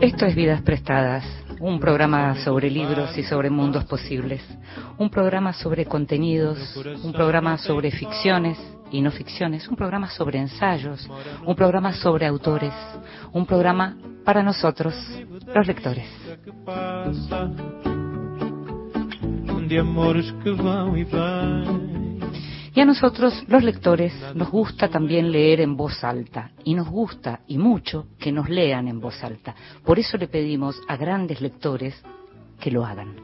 [0.00, 1.24] Esto es Vidas Prestadas,
[1.60, 4.42] un programa sobre libros y sobre mundos posibles,
[4.98, 6.58] un programa sobre contenidos,
[7.02, 8.58] un programa sobre ficciones
[8.90, 11.08] y no ficciones, un programa sobre ensayos,
[11.44, 12.72] un programa sobre autores,
[13.32, 14.94] un programa para nosotros,
[15.54, 16.06] los lectores.
[20.96, 22.05] Y
[22.80, 26.50] a nosotros, los lectores, nos gusta también leer en voz alta.
[26.62, 29.54] Y nos gusta, y mucho, que nos lean en voz alta.
[29.84, 32.02] Por eso le pedimos a grandes lectores
[32.60, 33.16] que lo hagan.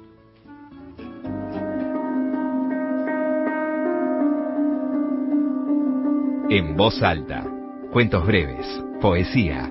[6.48, 7.44] En voz alta.
[7.92, 8.66] Cuentos breves,
[9.00, 9.70] poesía,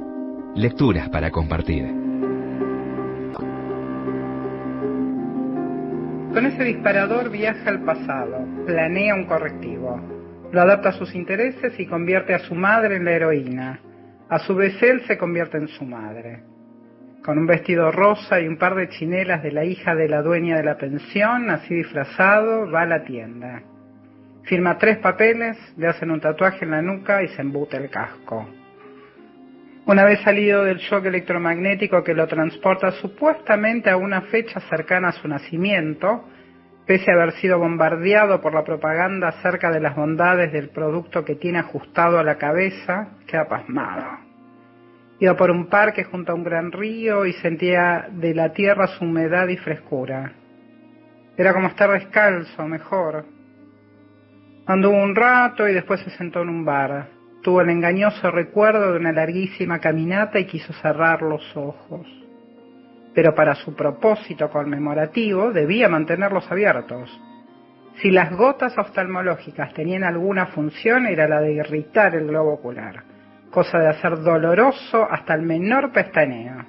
[0.55, 2.00] lecturas para compartir.
[6.33, 9.99] Con ese disparador viaja al pasado, planea un correctivo,
[10.49, 13.79] lo adapta a sus intereses y convierte a su madre en la heroína.
[14.29, 16.43] A su vez él se convierte en su madre.
[17.21, 20.55] Con un vestido rosa y un par de chinelas de la hija de la dueña
[20.55, 23.61] de la pensión, así disfrazado, va a la tienda.
[24.43, 28.47] Firma tres papeles, le hacen un tatuaje en la nuca y se embute el casco.
[29.85, 35.11] Una vez salido del shock electromagnético que lo transporta supuestamente a una fecha cercana a
[35.13, 36.23] su nacimiento,
[36.85, 41.35] pese a haber sido bombardeado por la propaganda acerca de las bondades del producto que
[41.35, 44.05] tiene ajustado a la cabeza, queda pasmado.
[45.19, 49.03] Iba por un parque junto a un gran río y sentía de la tierra su
[49.03, 50.31] humedad y frescura.
[51.37, 53.25] Era como estar descalzo, mejor.
[54.67, 57.20] Anduvo un rato y después se sentó en un bar.
[57.41, 62.05] Tuvo el engañoso recuerdo de una larguísima caminata y quiso cerrar los ojos.
[63.15, 67.09] Pero para su propósito conmemorativo debía mantenerlos abiertos.
[68.01, 73.03] Si las gotas oftalmológicas tenían alguna función era la de irritar el globo ocular,
[73.49, 76.65] cosa de hacer doloroso hasta el menor pestaneo.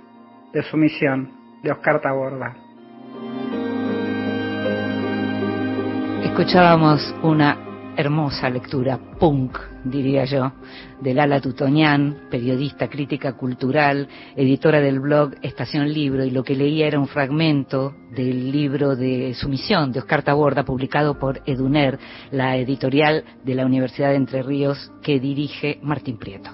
[0.53, 1.31] De su misión,
[1.63, 2.55] de Oscar Taborda.
[6.23, 10.53] Escuchábamos una hermosa lectura, punk, diría yo,
[11.01, 16.87] de Lala Tutonian, periodista, crítica cultural, editora del blog Estación Libro, y lo que leía
[16.87, 21.99] era un fragmento del libro de Sumisión de Oscar Taborda, publicado por Eduner,
[22.31, 26.51] la editorial de la Universidad de Entre Ríos que dirige Martín Prieto.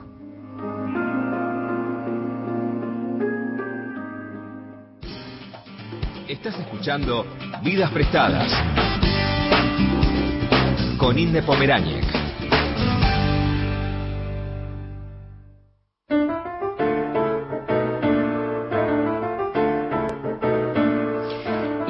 [6.29, 7.25] Estás escuchando
[7.63, 9.08] Vidas Prestadas
[10.99, 12.28] con Inde Pomeráñez.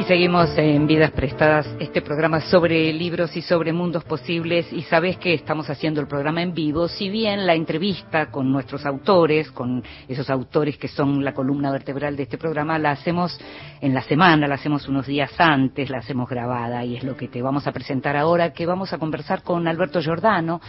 [0.09, 4.73] Seguimos en Vidas Prestadas, este programa sobre libros y sobre mundos posibles.
[4.73, 8.87] Y sabes que estamos haciendo el programa en vivo, si bien la entrevista con nuestros
[8.87, 13.39] autores, con esos autores que son la columna vertebral de este programa, la hacemos
[13.83, 17.29] en la semana, la hacemos unos días antes, la hacemos grabada y es lo que
[17.29, 20.63] te vamos a presentar ahora, que vamos a conversar con Alberto Giordano,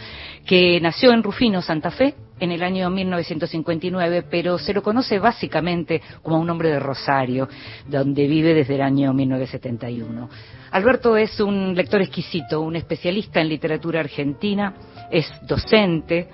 [0.46, 6.00] que nació en Rufino, Santa Fe, en el año 1959, pero se lo conoce básicamente
[6.22, 7.48] como un hombre de Rosario,
[7.86, 10.28] donde vive desde el año 1971.
[10.72, 14.74] Alberto es un lector exquisito, un especialista en literatura argentina,
[15.10, 16.28] es docente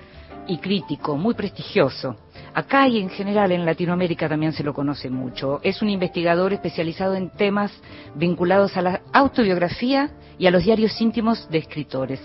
[0.47, 2.17] y crítico, muy prestigioso.
[2.55, 5.61] Acá y en general en Latinoamérica también se lo conoce mucho.
[5.63, 7.73] Es un investigador especializado en temas
[8.15, 12.21] vinculados a la autobiografía y a los diarios íntimos de escritores.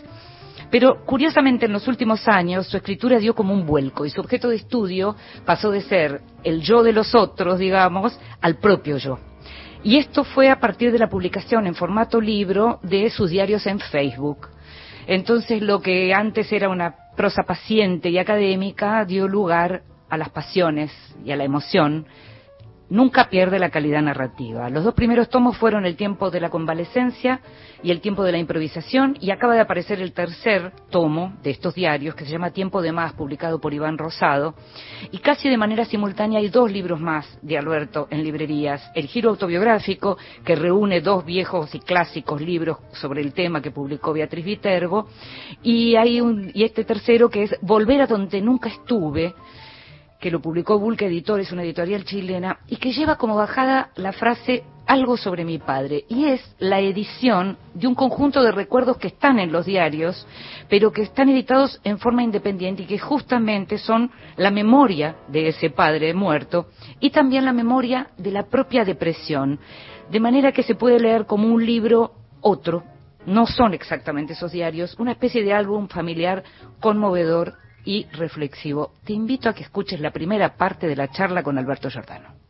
[0.71, 4.47] Pero curiosamente en los últimos años su escritura dio como un vuelco y su objeto
[4.47, 5.15] de estudio
[5.45, 9.19] pasó de ser el yo de los otros, digamos, al propio yo.
[9.83, 13.79] Y esto fue a partir de la publicación en formato libro de sus diarios en
[13.79, 14.47] Facebook.
[15.07, 20.91] Entonces lo que antes era una prosa paciente y académica dio lugar a las pasiones
[21.25, 22.05] y a la emoción
[22.91, 24.69] nunca pierde la calidad narrativa.
[24.69, 27.39] Los dos primeros tomos fueron El tiempo de la convalecencia
[27.81, 31.73] y El tiempo de la improvisación y acaba de aparecer el tercer tomo de estos
[31.73, 34.55] diarios que se llama Tiempo de más, publicado por Iván Rosado.
[35.09, 38.91] Y casi de manera simultánea hay dos libros más de Alberto en librerías.
[38.93, 44.11] El giro autobiográfico, que reúne dos viejos y clásicos libros sobre el tema que publicó
[44.11, 45.07] Beatriz Viterbo.
[45.63, 49.33] Y, hay un, y este tercero que es Volver a donde nunca estuve,
[50.21, 54.63] que lo publicó Bulca Editores, una editorial chilena, y que lleva como bajada la frase
[54.85, 59.39] algo sobre mi padre, y es la edición de un conjunto de recuerdos que están
[59.39, 60.27] en los diarios,
[60.69, 65.71] pero que están editados en forma independiente y que justamente son la memoria de ese
[65.71, 66.67] padre muerto
[66.99, 69.59] y también la memoria de la propia depresión,
[70.11, 72.83] de manera que se puede leer como un libro otro,
[73.25, 76.43] no son exactamente esos diarios, una especie de álbum familiar
[76.79, 77.53] conmovedor
[77.85, 78.93] y reflexivo.
[79.05, 82.41] Te invito a que escuches la primera parte de la charla con Alberto Giordano.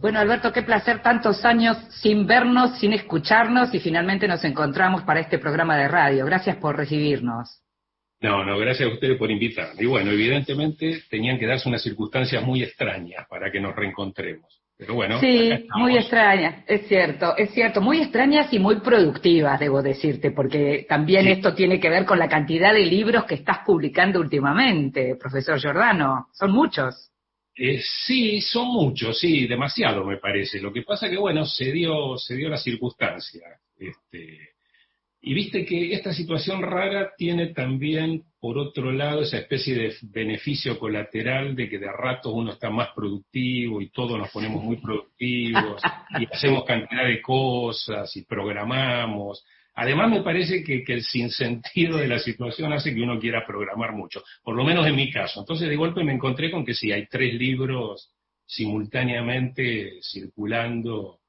[0.00, 5.20] Bueno, Alberto, qué placer tantos años sin vernos, sin escucharnos y finalmente nos encontramos para
[5.20, 6.26] este programa de radio.
[6.26, 7.62] Gracias por recibirnos.
[8.20, 9.82] No, no, gracias a ustedes por invitarme.
[9.82, 14.63] Y bueno, evidentemente tenían que darse unas circunstancias muy extrañas para que nos reencontremos.
[14.76, 15.20] Pero bueno.
[15.20, 20.84] Sí, muy extrañas, es cierto, es cierto, muy extrañas y muy productivas, debo decirte, porque
[20.88, 25.60] también esto tiene que ver con la cantidad de libros que estás publicando últimamente, profesor
[25.60, 26.26] Giordano.
[26.32, 27.12] Son muchos.
[27.56, 30.60] Eh, sí, son muchos, sí, demasiado me parece.
[30.60, 33.42] Lo que pasa que, bueno, se dio, se dio la circunstancia.
[33.78, 34.54] Este,
[35.20, 40.78] y viste que esta situación rara tiene también, por otro lado, esa especie de beneficio
[40.78, 45.80] colateral de que de rato uno está más productivo y todos nos ponemos muy productivos
[46.20, 49.46] y hacemos cantidad de cosas y programamos.
[49.76, 54.22] Además, me parece que, el sinsentido de la situación hace que uno quiera programar mucho,
[54.42, 55.40] por lo menos en mi caso.
[55.40, 58.10] Entonces, de golpe me encontré con que sí, hay tres libros
[58.44, 61.20] simultáneamente circulando.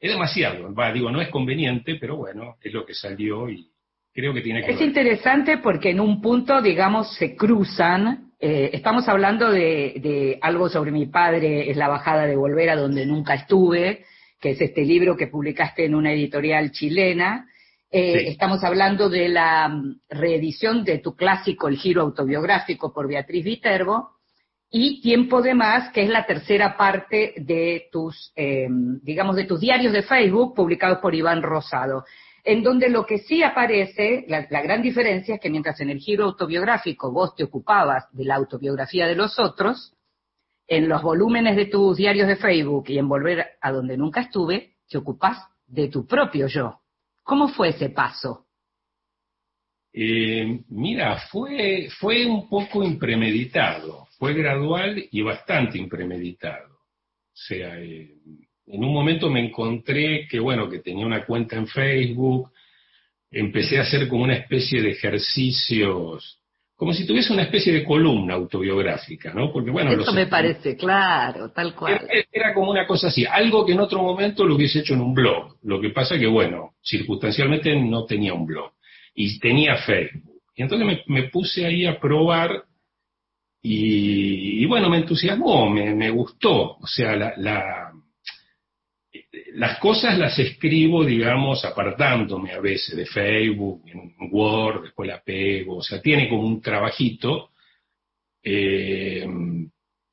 [0.00, 3.71] Es demasiado, va, digo, no es conveniente, pero bueno, es lo que salió y
[4.12, 8.32] creo que tiene que Es interesante porque en un punto, digamos, se cruzan.
[8.38, 12.76] Eh, estamos hablando de, de algo sobre mi padre, es la bajada de volver a
[12.76, 14.04] donde nunca estuve,
[14.40, 17.46] que es este libro que publicaste en una editorial chilena.
[17.94, 23.44] Eh, estamos hablando de la mm, reedición de tu clásico El giro autobiográfico por Beatriz
[23.44, 24.12] Viterbo
[24.70, 29.60] y Tiempo de Más, que es la tercera parte de tus, em, digamos, de tus
[29.60, 32.06] diarios de Facebook publicados por Iván Rosado,
[32.44, 36.24] en donde lo que sí aparece, la, gran diferencia es que mientras en el giro
[36.24, 39.94] autobiográfico vos te ocupabas de la autobiografía de los otros,
[40.66, 44.76] en los volúmenes de tus diarios de Facebook y en Volver a donde nunca estuve,
[44.88, 46.80] te ocupas de tu propio yo.
[47.22, 48.46] ¿Cómo fue ese paso?
[49.92, 56.72] Eh, mira, fue, fue un poco impremeditado, fue gradual y bastante impremeditado.
[56.74, 58.16] O sea, eh,
[58.72, 62.50] en un momento me encontré que, bueno, que tenía una cuenta en Facebook,
[63.30, 66.42] empecé a hacer como una especie de ejercicios
[66.82, 69.52] como si tuviese una especie de columna autobiográfica, ¿no?
[69.52, 72.08] Porque bueno, eso me parece, claro, tal cual.
[72.32, 75.14] Era, como una cosa así, algo que en otro momento lo hubiese hecho en un
[75.14, 75.58] blog.
[75.62, 78.72] Lo que pasa que bueno, circunstancialmente no tenía un blog
[79.14, 80.40] y tenía Facebook.
[80.56, 82.64] Y entonces me, puse ahí a probar
[83.62, 86.78] y, bueno, me entusiasmó, me, gustó.
[86.80, 87.91] O sea, la
[89.54, 95.76] las cosas las escribo, digamos, apartándome a veces de Facebook, en Word, después la pego,
[95.76, 97.50] o sea, tiene como un trabajito,
[98.42, 99.26] eh,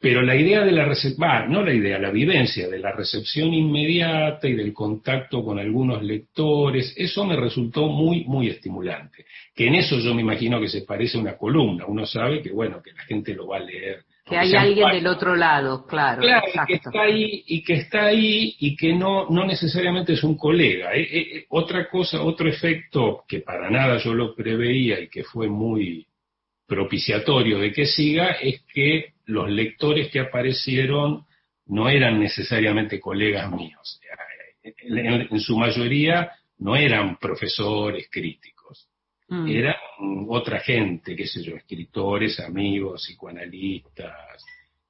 [0.02, 4.48] pero la idea de la recepción, no la idea, la vivencia de la recepción inmediata
[4.48, 9.26] y del contacto con algunos lectores, eso me resultó muy, muy estimulante.
[9.54, 12.52] Que en eso yo me imagino que se parece a una columna, uno sabe que,
[12.52, 16.22] bueno, que la gente lo va a leer que hay alguien del otro lado, claro.
[16.22, 20.38] Claro, que está ahí y que está ahí y que no, no necesariamente es un
[20.38, 20.94] colega.
[20.94, 25.24] Eh, eh, eh, otra cosa, otro efecto que para nada yo lo preveía y que
[25.24, 26.06] fue muy
[26.68, 31.26] propiciatorio de que siga es que los lectores que aparecieron
[31.66, 34.00] no eran necesariamente colegas míos.
[34.64, 38.59] en su mayoría no eran profesores críticos
[39.30, 39.48] Mm.
[39.48, 39.76] Eran
[40.28, 44.44] otra gente, qué sé yo, escritores, amigos, psicoanalistas,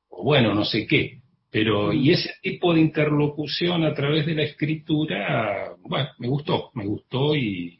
[0.09, 1.19] o bueno, no sé qué.
[1.51, 2.13] Pero, y mm.
[2.13, 7.79] ese tipo de interlocución a través de la escritura, bueno, me gustó, me gustó y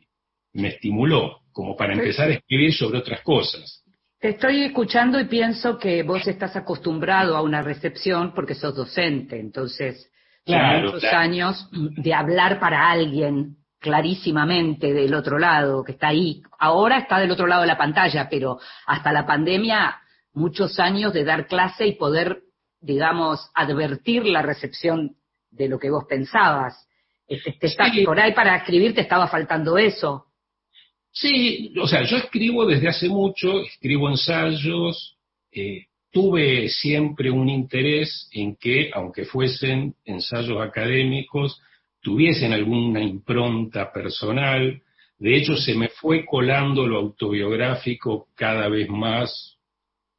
[0.54, 3.84] me estimuló, como para empezar a escribir sobre otras cosas.
[4.20, 9.40] Te estoy escuchando y pienso que vos estás acostumbrado a una recepción porque sos docente,
[9.40, 10.12] entonces,
[10.44, 16.42] claro, muchos años de hablar para alguien, clarísimamente del otro lado, que está ahí.
[16.60, 19.98] Ahora está del otro lado de la pantalla, pero hasta la pandemia,
[20.34, 22.44] muchos años de dar clase y poder,
[22.82, 25.16] digamos, advertir la recepción
[25.50, 26.88] de lo que vos pensabas.
[27.28, 27.70] Este,
[28.06, 30.26] Por ahí para escribir te estaba faltando eso.
[31.12, 35.18] Sí, o sea, yo escribo desde hace mucho, escribo ensayos,
[35.52, 41.62] eh, tuve siempre un interés en que, aunque fuesen ensayos académicos,
[42.02, 44.82] tuviesen alguna impronta personal.
[45.18, 49.58] De hecho, se me fue colando lo autobiográfico cada vez más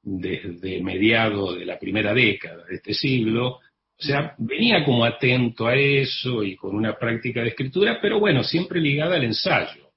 [0.02, 3.48] desde mediados de la primera década de este siglo.
[3.48, 8.42] O sea, venía como atento a eso y con una práctica de escritura, pero bueno,
[8.42, 9.90] siempre ligada al ensayo,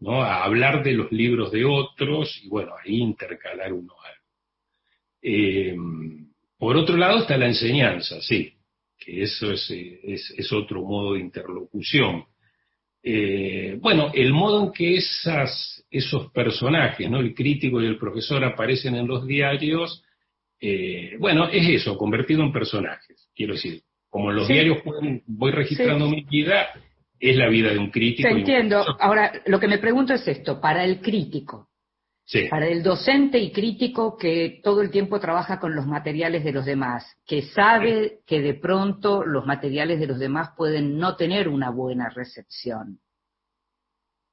[0.00, 0.22] ¿no?
[0.22, 4.24] A hablar de los libros de otros y bueno, ahí intercalar uno algo.
[5.20, 5.76] Eh,
[6.56, 8.57] por otro lado está la enseñanza, sí
[9.08, 12.24] que eso es, es, otro modo de interlocución.
[13.02, 17.20] eh, bueno, el modo en que esas, esos personajes, ¿no?
[17.20, 20.04] el crítico y el profesor aparecen en los diarios,
[20.60, 23.30] eh, bueno, es eso, convertido en personajes.
[23.34, 24.78] Quiero decir, como en los diarios
[25.26, 26.68] voy registrando mi vida,
[27.18, 28.28] es la vida de un crítico.
[28.28, 28.84] Te entiendo.
[29.00, 31.67] Ahora, lo que me pregunto es esto, para el crítico,
[32.50, 36.66] para el docente y crítico que todo el tiempo trabaja con los materiales de los
[36.66, 41.70] demás, que sabe que de pronto los materiales de los demás pueden no tener una
[41.70, 43.00] buena recepción.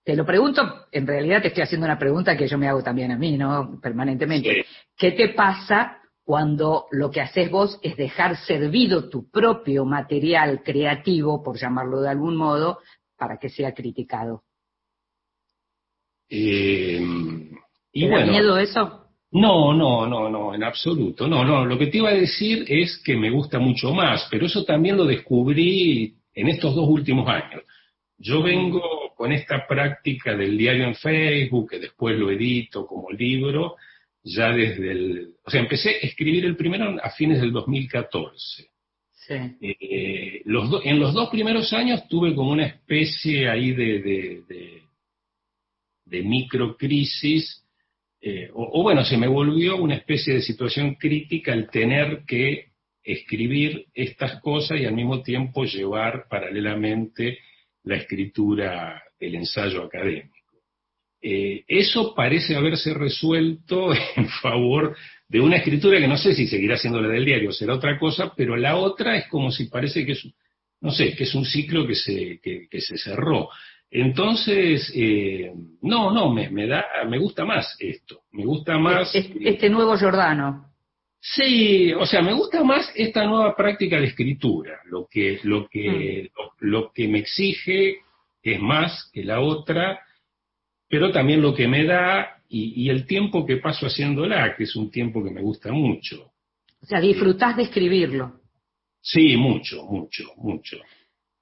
[0.03, 3.11] Te lo pregunto, en realidad te estoy haciendo una pregunta que yo me hago también
[3.11, 3.79] a mí, ¿no?
[3.81, 4.65] Permanentemente.
[4.95, 11.41] ¿Qué te pasa cuando lo que haces vos es dejar servido tu propio material creativo,
[11.41, 12.79] por llamarlo de algún modo,
[13.17, 14.43] para que sea criticado?
[16.29, 16.99] Eh,
[17.95, 19.05] y da miedo eso?
[19.31, 21.27] No, no, no, no, en absoluto.
[21.27, 24.45] No, no, lo que te iba a decir es que me gusta mucho más, pero
[24.45, 27.63] eso también lo descubrí en estos dos últimos años.
[28.17, 33.75] Yo vengo con esta práctica del diario en Facebook, que después lo edito como libro,
[34.23, 35.29] ya desde el...
[35.45, 38.69] O sea, empecé a escribir el primero a fines del 2014.
[39.13, 39.33] Sí.
[39.61, 44.81] Eh, los en los dos primeros años tuve como una especie ahí de, de, de,
[46.05, 47.64] de microcrisis
[48.27, 52.69] eh, o, bueno, se me volvió una especie de situación crítica el tener que
[53.03, 57.37] escribir estas cosas y al mismo tiempo llevar paralelamente
[57.83, 60.35] la escritura del ensayo académico.
[61.21, 64.97] Eh, eso parece haberse resuelto en favor
[65.29, 68.33] de una escritura que no sé si seguirá siendo la del diario, será otra cosa,
[68.35, 70.27] pero la otra es como si parece que es,
[70.81, 73.49] no sé, que es un ciclo que se, que se cerró.
[73.91, 79.13] Entonces, eh, no, no, me, me, da, me gusta más esto, me gusta más...
[79.13, 80.65] Este, nuevo Giordano.
[81.19, 86.29] Sí, o sea, me gusta más esta nueva práctica de escritura, lo que, lo que,
[86.31, 86.65] mm.
[86.65, 87.99] lo, que me exige
[88.43, 89.99] es más que la otra,
[90.87, 94.75] pero también lo que me da y, y, el tiempo que paso haciéndola, que es
[94.75, 96.31] un tiempo que me gusta mucho.
[96.81, 98.41] O sea, disfrutás de escribirlo.
[99.01, 100.77] Sí, mucho, mucho, mucho.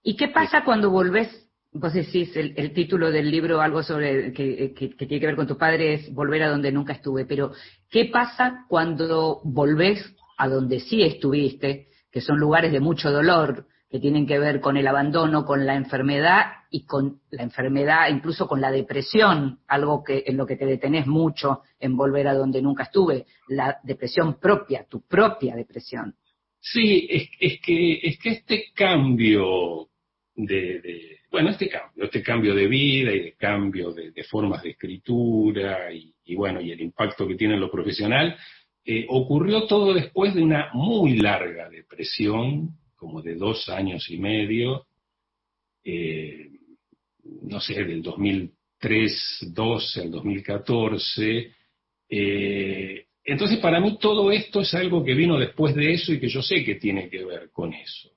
[0.02, 1.43] ¿Y qué pasa cuando volvés
[1.76, 5.58] Vos decís, el, título del libro, algo sobre que, que, tiene que ver con tu
[5.58, 7.26] padre, es Volver a donde nunca estuve.
[7.26, 7.52] Pero,
[7.90, 14.00] ¿qué pasa cuando volvés a donde sí estuviste, que son lugares de mucho dolor, que
[14.00, 18.60] tienen que ver con el abandono, con la enfermedad y con la enfermedad, incluso con
[18.60, 22.84] la depresión, algo que en lo que te detenés mucho en volver a donde nunca
[22.84, 26.16] estuve, la depresión propia, tu propia depresión.
[26.60, 29.90] Sí, es, es que, es que este cambio
[30.36, 35.94] de, bueno, este cambio, este cambio de vida y de cambio de, formas de escritura
[35.94, 38.36] y, bueno, y el impacto que tiene en lo profesional,
[38.86, 44.86] eh, ocurrió todo después de una muy larga depresión, como de dos años y medio,
[45.84, 46.50] eh,
[47.44, 51.52] no sé, del 2003, 12 al 2014.
[52.10, 56.28] Eh, entonces, para mí todo esto es algo que vino después de eso y que
[56.28, 58.13] yo sé que tiene que ver con eso.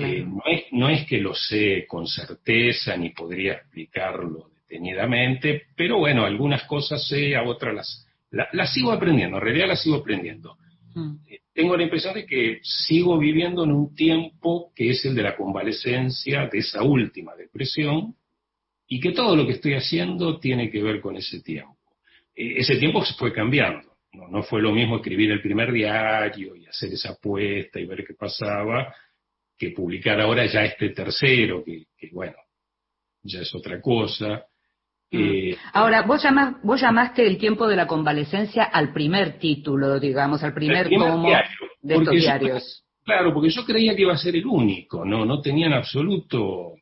[0.00, 0.26] Eh,
[0.72, 7.06] no, es, que lo sé con certeza ni podría explicarlo detenidamente, pero bueno, algunas cosas
[7.06, 10.56] sé, a otras las, las sigo aprendiendo, en realidad las sigo aprendiendo.
[10.94, 11.16] Mm.
[11.28, 15.22] Eh, tengo la impresión de que sigo viviendo en un tiempo que es el de
[15.22, 18.14] la convalecencia de esa última depresión
[18.86, 21.76] y que todo lo que estoy haciendo tiene que ver con ese tiempo.
[22.34, 23.88] Eh, ese tiempo se fue cambiando.
[24.12, 28.04] No, no fue lo mismo escribir el primer diario y hacer esa apuesta y ver
[28.04, 28.92] qué pasaba,
[29.60, 32.36] que publicar ahora ya este tercero, que, bueno,
[33.22, 34.46] ya es otra cosa.
[35.10, 35.18] Mm.
[35.18, 40.42] Eh, ahora, vos, llamás, vos llamaste el tiempo de la convalecencia al primer título, digamos,
[40.42, 41.30] al primer, tomo
[41.82, 42.84] de estos diarios.
[43.04, 46.76] claro, porque yo creía que iba a ser el único, no, no tenía en absoluto.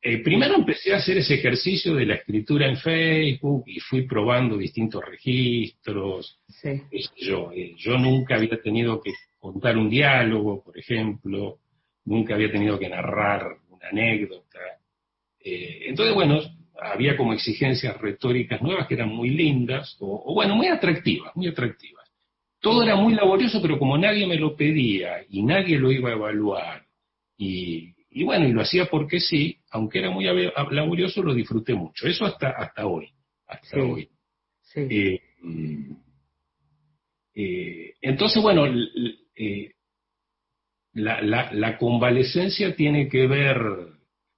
[0.00, 4.56] Eh, primero empecé a hacer ese ejercicio de la escritura en Facebook y fui probando
[4.56, 6.40] distintos registros.
[7.18, 11.58] Yo, eh, yo nunca había tenido que contar un diálogo, por ejemplo
[12.04, 14.58] nunca había tenido que narrar una anécdota.
[15.40, 16.40] Eh, entonces, bueno,
[16.80, 22.10] había como exigencias retóricas nuevas que eran muy lindas, o, bueno, muy atractivas, muy atractivas.
[22.60, 26.14] Todo era muy laborioso, pero como nadie me lo pedía y nadie lo iba a
[26.14, 26.86] evaluar,
[27.36, 30.24] y, bueno, y lo hacía porque sí, aunque era muy
[30.70, 32.06] laborioso, lo disfruté mucho.
[32.06, 33.08] Eso hasta, hasta hoy,
[33.46, 34.08] hasta hoy.
[34.76, 35.92] Eh, mm,
[37.34, 38.64] eh, entonces, bueno,
[40.94, 43.56] la, la, convalecencia tiene que ver,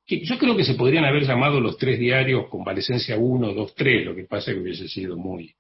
[0.07, 4.15] yo creo que se podrían haber llamado los tres diarios convalecencia 1, 2, 3, lo
[4.15, 5.55] que pasa es que hubiese sido muy,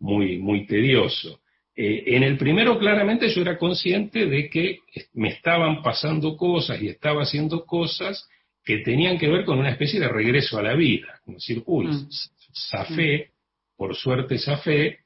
[0.00, 1.40] muy, muy tedioso.
[1.74, 4.80] Eh, en el primero claramente yo era consciente de que
[5.14, 8.28] me estaban pasando cosas y estaba haciendo cosas
[8.64, 11.86] que tenían que ver con una especie de regreso a la vida, como decir, uy,
[11.86, 12.08] Mm.
[12.70, 13.30] zafé,
[13.76, 15.00] por suerte zafé,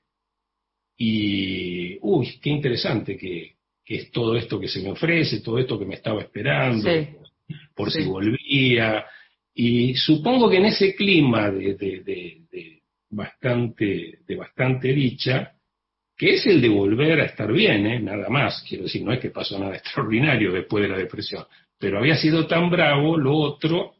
[0.97, 3.55] y uy, qué interesante que
[3.97, 7.09] es todo esto que se me ofrece, todo esto que me estaba esperando, Sí.
[7.75, 8.03] por Sí.
[8.03, 9.05] si volvía,
[9.55, 12.79] y supongo que en ese clima de, de- de- de
[13.11, 15.53] bastante, de bastante dicha,
[16.17, 17.99] que es el de volver a estar bien, ¿eh?
[18.01, 21.45] nada más, quiero decir, no es que pasó nada extraordinario después de la depresión,
[21.79, 23.95] pero había sido tan bravo lo otro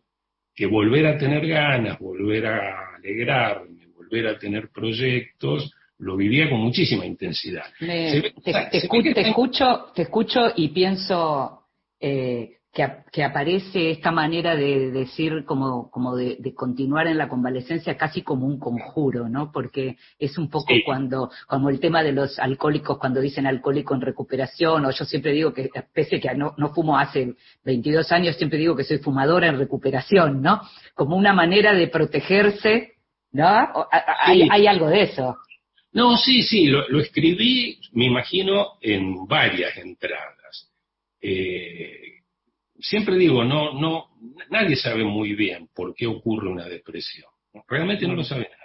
[0.55, 6.61] que volver a tener ganas, volver a alegrarme, volver a tener proyectos, lo vivía con
[6.61, 7.65] muchísima intensidad.
[7.81, 11.61] Me- ve- te, escu- escucho, te escucho y pienso
[12.01, 17.29] eh, que, que aparece esta manera de decir como, como de, de continuar en la
[17.29, 19.51] convalecencia casi como un conjuro, ¿no?
[19.53, 20.83] Porque es un poco Sí.
[20.87, 25.33] cuando, como el tema de los alcohólicos cuando dicen alcohólico en recuperación, o yo siempre
[25.33, 28.99] digo que, pese a que no, no fumo hace 22 años, siempre digo que soy
[28.99, 30.61] fumadora en recuperación, ¿no?
[30.95, 32.93] Como una manera de protegerse,
[33.33, 33.45] ¿no?
[34.25, 34.49] Hay, Sí.
[34.51, 35.37] hay algo de eso.
[35.93, 40.71] No, sí, sí, lo, escribí, me imagino, en varias entradas.
[41.21, 42.21] Eh,
[42.79, 44.11] siempre digo, no, no,
[44.51, 47.29] nadie sabe muy bien por qué ocurre una depresión.
[47.67, 48.61] Realmente no lo sabe nadie.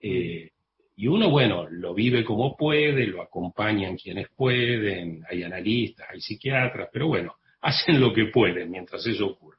[0.00, 0.50] Eh,
[0.96, 6.90] y uno, bueno, lo vive como puede, lo acompañan quienes pueden, hay analistas, hay psiquiatras,
[6.92, 9.58] pero bueno, hacen lo que pueden mientras eso ocurre.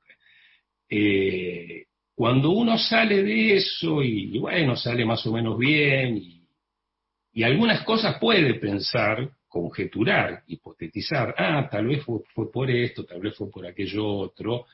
[0.89, 1.85] Eh,
[2.15, 6.40] cuando uno sale de eso y, y bueno, sale más o menos bien y,
[7.33, 13.21] y algunas cosas puede pensar, conjeturar, hipotetizar, ah, tal vez fue, fue por esto, tal
[13.21, 14.65] vez fue por aquello otro,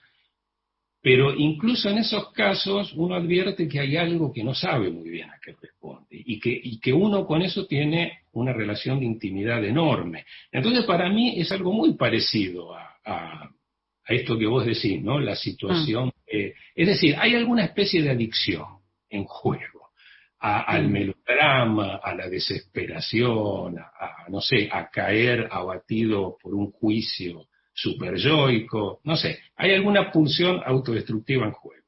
[1.02, 5.30] pero incluso en esos casos uno advierte que hay algo que no sabe muy bien
[5.30, 9.64] a qué responde y que, y que uno con eso tiene una relación de intimidad
[9.64, 10.26] enorme.
[10.52, 13.50] Entonces para mí es algo muy parecido a, a-
[14.10, 15.20] a esto que vos decís, ¿no?
[15.20, 16.12] La situación.
[16.26, 18.66] eh, es decir, hay alguna especie de adicción
[19.10, 19.77] en juego
[20.48, 26.72] a- al melodrama, a la desesperación, a, a, no sé, a caer abatido por un
[26.72, 31.84] juicio superyoico, no sé, hay alguna pulsión autodestructiva en juego.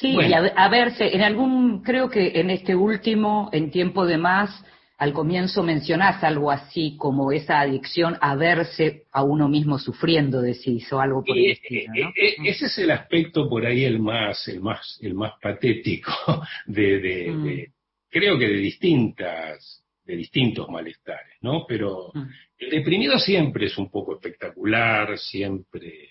[0.00, 0.30] Sí, Bueno.
[0.30, 4.64] y a, a verse, en algún, creo que en este último, en tiempo de más,
[4.98, 10.90] al comienzo mencionás algo así como esa adicción a verse a uno mismo sufriendo, decís,
[10.92, 12.08] o algo por el estilo, eh, ¿no?
[12.10, 16.12] eh, ese es el aspecto por ahí el más, el más, el más patético
[16.66, 17.44] de, de- Mm.
[17.44, 17.68] de-
[18.12, 21.64] creo que de distintas, de distintos malestares, ¿no?
[21.66, 22.28] Pero Mm.
[22.58, 26.10] el deprimido siempre es un poco espectacular, siempre.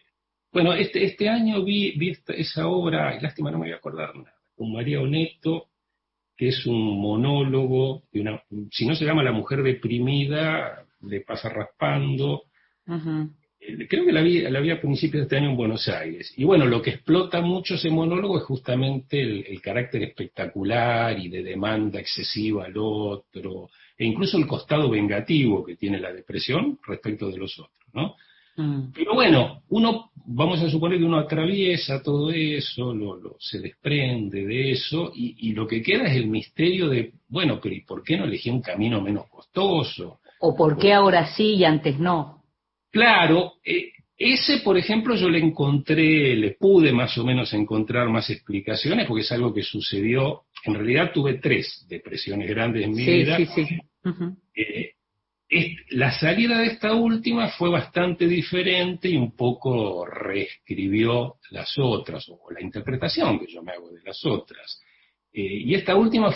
[0.51, 3.77] Bueno, este, este año vi, vi esta- esa obra, y lástima no me voy a
[3.77, 5.67] acordar nada, con María Oneto,
[6.35, 11.49] que es un monólogo de una, si no se llama La mujer deprimida, le pasa
[11.49, 12.43] raspando,
[12.87, 13.27] eh,
[13.89, 16.33] creo que la vi, la vi a principios de este año en Buenos Aires.
[16.37, 21.29] Y bueno, lo que explota mucho ese monólogo es justamente el, el carácter espectacular y
[21.29, 27.29] de demanda excesiva al otro, e incluso el costado vengativo que tiene la depresión respecto
[27.29, 28.15] de los otros, ¿no?
[28.57, 28.91] Mm.
[28.93, 34.45] Pero bueno, uno, vamos a suponer que uno atraviesa todo eso, lo, lo- se desprende
[34.45, 38.03] de eso, y, y lo que queda es el misterio de, bueno, pero ¿y por
[38.03, 40.19] qué no elegí un camino menos costoso?
[40.41, 42.40] O por qué ahora sí y antes no.
[42.91, 48.29] Claro, eh, ese, por ejemplo, yo le encontré, le pude más o menos encontrar más
[48.29, 50.41] explicaciones, porque es algo que sucedió.
[50.63, 53.37] En realidad tuve tres depresiones grandes en mi Sí, vida.
[53.37, 53.79] sí, sí.
[54.55, 54.91] Eh,
[55.49, 62.27] es- la salida de esta última fue bastante diferente y un poco reescribió las otras,
[62.29, 64.81] o la interpretación que yo me hago de las otras.
[65.33, 66.33] Eh, y esta última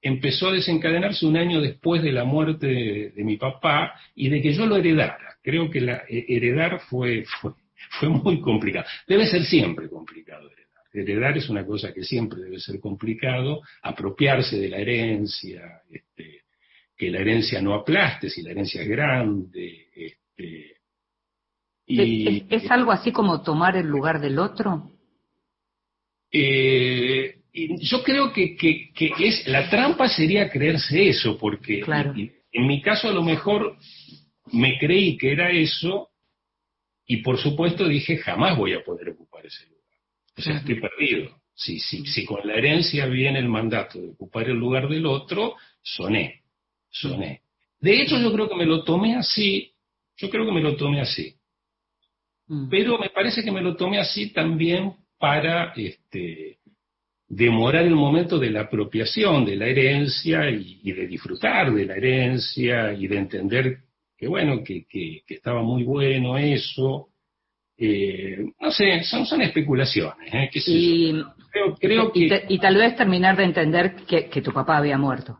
[0.00, 4.42] empezó a desencadenarse un año después de la muerte de, de mi papá y de
[4.42, 5.31] que yo lo heredara.
[5.42, 7.52] Creo que la, eh, heredar fue, fue,
[7.98, 8.86] fue muy complicado.
[9.06, 10.62] Debe ser siempre complicado heredar.
[10.94, 16.42] Heredar es una cosa que siempre debe ser complicado, apropiarse de la herencia, este,
[16.96, 19.86] que la herencia no aplaste si la herencia es grande.
[19.96, 20.76] Este,
[21.86, 24.90] y, ¿Es, es algo así como tomar el lugar del otro?
[26.30, 27.36] eh,
[27.80, 32.14] yo creo que, que- que es la trampa sería creerse eso, porque Claro.
[32.16, 33.76] en mi caso a lo mejor
[34.52, 36.10] me creí que era eso
[37.06, 39.82] y por supuesto dije jamás voy a poder ocupar ese lugar.
[40.36, 41.42] O sea, estoy perdido.
[41.54, 45.56] Si, si, si con la herencia viene el mandato de ocupar el lugar del otro,
[45.82, 46.42] soné,
[46.90, 47.42] soné.
[47.80, 49.72] De hecho, yo creo que me lo tomé así,
[50.16, 51.34] yo creo que me lo tomé así.
[52.46, 52.68] Mm.
[52.68, 56.58] Pero me parece que me lo tomé así también para este,
[57.28, 61.96] demorar el momento de la apropiación de la herencia y, y de disfrutar de la
[61.96, 63.78] herencia y de entender
[64.22, 67.08] que bueno, que, que- que estaba muy bueno eso,
[67.76, 70.32] Eh, no sé, son, son especulaciones.
[70.32, 70.48] ¿eh?
[70.66, 71.12] y,
[71.80, 72.44] creo, que...
[72.48, 75.38] y, tal vez terminar de entender que, que tu papá había muerto.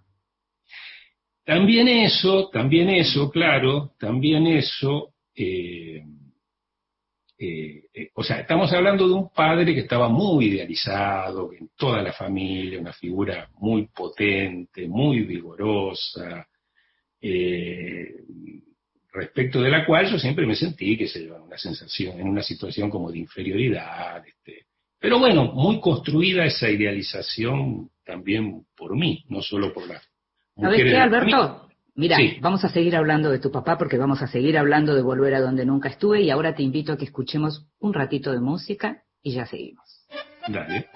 [1.45, 6.03] También eso, también eso, claro, también eso, eh,
[7.38, 12.03] eh, eh, o sea, estamos hablando de un padre que estaba muy idealizado en toda
[12.03, 16.49] la familia, una figura muy potente, muy vigorosa,
[19.12, 22.42] respecto de la cual yo siempre me sentí que se llevaba una sensación, en una
[22.42, 24.66] situación como de inferioridad, este,
[24.98, 30.01] pero bueno, muy construida esa idealización también por mí, no solo por la
[30.57, 31.68] ¿Sabes qué, Alberto?
[31.94, 35.35] Mira, vamos a seguir hablando de tu papá porque vamos a seguir hablando de volver
[35.35, 39.03] a donde nunca estuve y ahora te invito a que escuchemos un ratito de música
[39.22, 40.07] y ya seguimos.
[40.48, 40.87] Dale.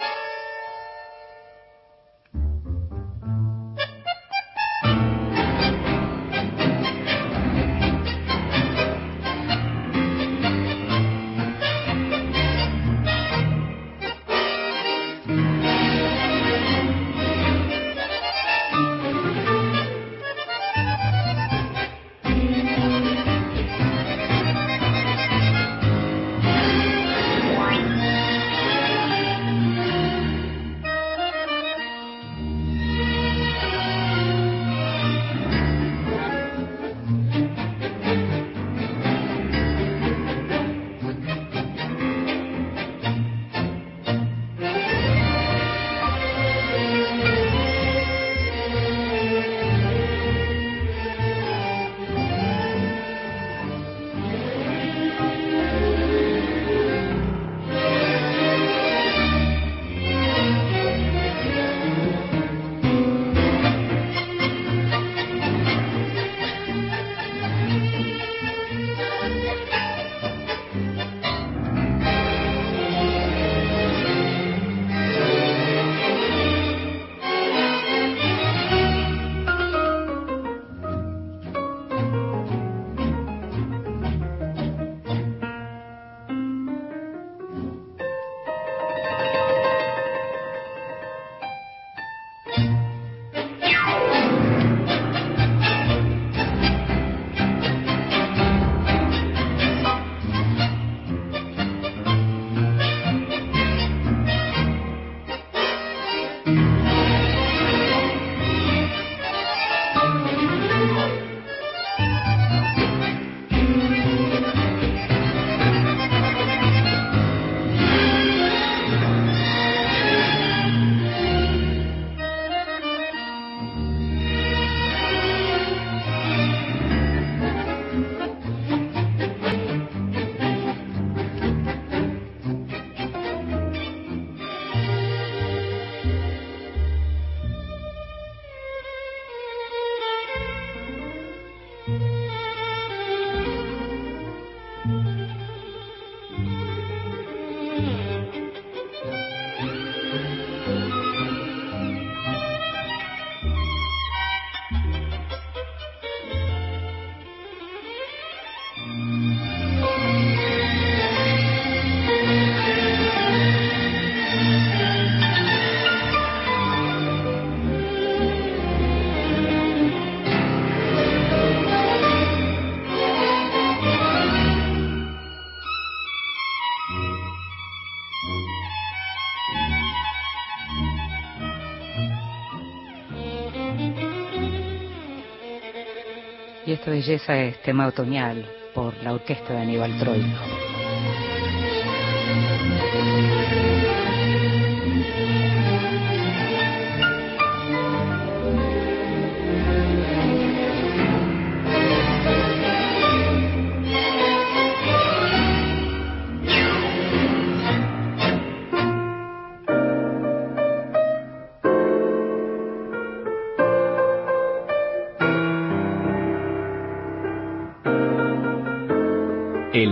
[186.90, 190.36] Belleza es tema otoñal por la orquesta de Aníbal Troilo.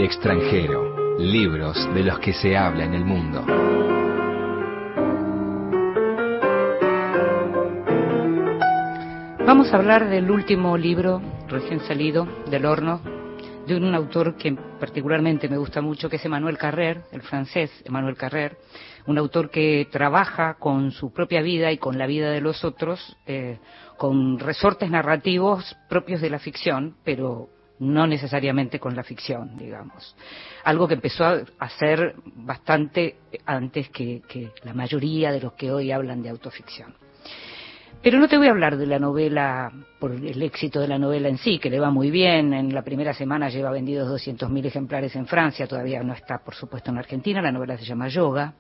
[0.01, 3.45] Extranjero, libros de los que se habla en el mundo.
[9.47, 13.01] Vamos a hablar del último libro recién salido del horno
[13.67, 18.17] de un autor que particularmente me gusta mucho, que es Emmanuel Carrer, el francés Emmanuel
[18.17, 18.59] Carrer,
[19.07, 23.17] un autor que trabaja con su propia vida y con la vida de los otros,
[23.27, 23.59] eh,
[23.97, 27.49] con resortes narrativos propios de la ficción, pero
[27.81, 30.17] no necesariamente con la ficción, digamos.
[30.65, 35.91] Algo que empezó a hacer bastante antes que, que la mayoría de los que hoy
[35.91, 36.95] hablan de autoficción.
[38.03, 41.31] Pero no te voy a hablar de la novela por el éxito de la novela
[41.31, 42.53] en sí, que le va muy bien.
[42.53, 46.91] En la primera semana lleva vendidos 200.000 ejemplares en Francia, todavía no está, por supuesto,
[46.91, 47.41] en Argentina.
[47.41, 48.53] La novela se llama Yoga.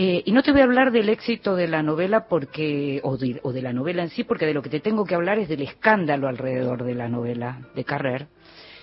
[0.00, 3.40] Eh, y no te voy a hablar del éxito de la novela porque, o de,
[3.42, 5.48] o de, la novela en sí, porque de lo que te tengo que hablar es
[5.48, 8.28] del escándalo alrededor de la novela de Carrer,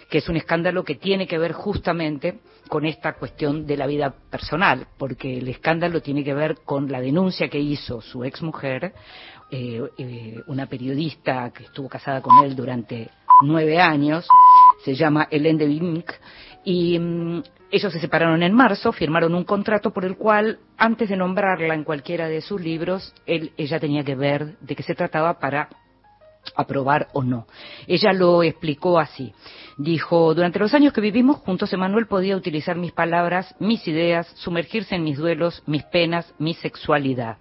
[0.10, 4.14] que es un escándalo que tiene que ver justamente con esta cuestión de la vida
[4.30, 8.92] personal, porque el escándalo tiene que ver con la denuncia que hizo su exmujer
[9.52, 13.10] eh, eh, una periodista que estuvo casada con él durante
[13.42, 14.28] nueve años,
[14.84, 16.12] se llama Hélène de Vinck,
[16.66, 21.18] y mm, ellos se separaron en marzo, firmaron un contrato por el cual, antes de
[21.18, 25.40] nombrarla en cualquiera de sus libros, él, ella tenía que ver de qué se trataba
[25.40, 25.70] para
[26.56, 27.48] aprobar o no.
[27.88, 29.34] Ella lo explicó así.
[29.78, 34.96] Dijo, durante los años que vivimos juntos, Emanuel podía utilizar mis palabras, mis ideas, sumergirse
[34.96, 37.38] en mis duelos, mis penas, mi sexualidad.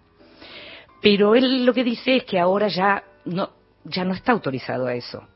[1.03, 3.51] Pero él lo que dice es que ahora ya no,
[3.85, 5.29] ya no está autorizado a eso.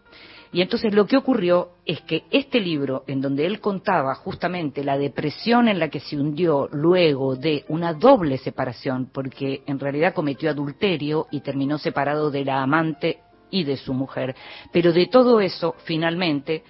[0.53, 4.97] Y entonces lo que ocurrió es que este libro, en donde él contaba justamente la
[4.97, 10.51] depresión en la que se hundió luego de una doble separación, porque en realidad cometió
[10.51, 13.19] adulterio y terminó separado de la amante
[13.51, 14.35] y de su mujer,
[14.73, 16.63] pero de todo eso, finalmente,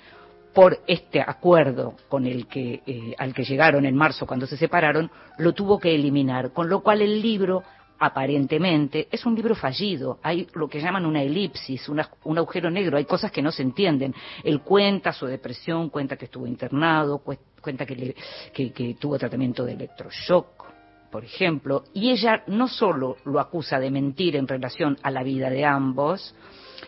[0.55, 5.11] por este acuerdo con el que, eh, al que llegaron en marzo cuando se separaron,
[5.39, 7.63] lo tuvo que eliminar, con lo cual el libro
[7.99, 10.19] aparentemente, es un libro fallido.
[10.23, 14.15] Hay lo que llaman una elipsis, un agujero negro, hay cosas que no se entienden.
[14.45, 18.15] Él cuenta su depresión, cuenta que estuvo internado, cuenta que,
[18.53, 20.65] que tuvo tratamiento de electroshock,
[21.11, 25.49] por ejemplo, y ella no solo lo acusa de mentir en relación a la vida
[25.51, 26.35] de ambos,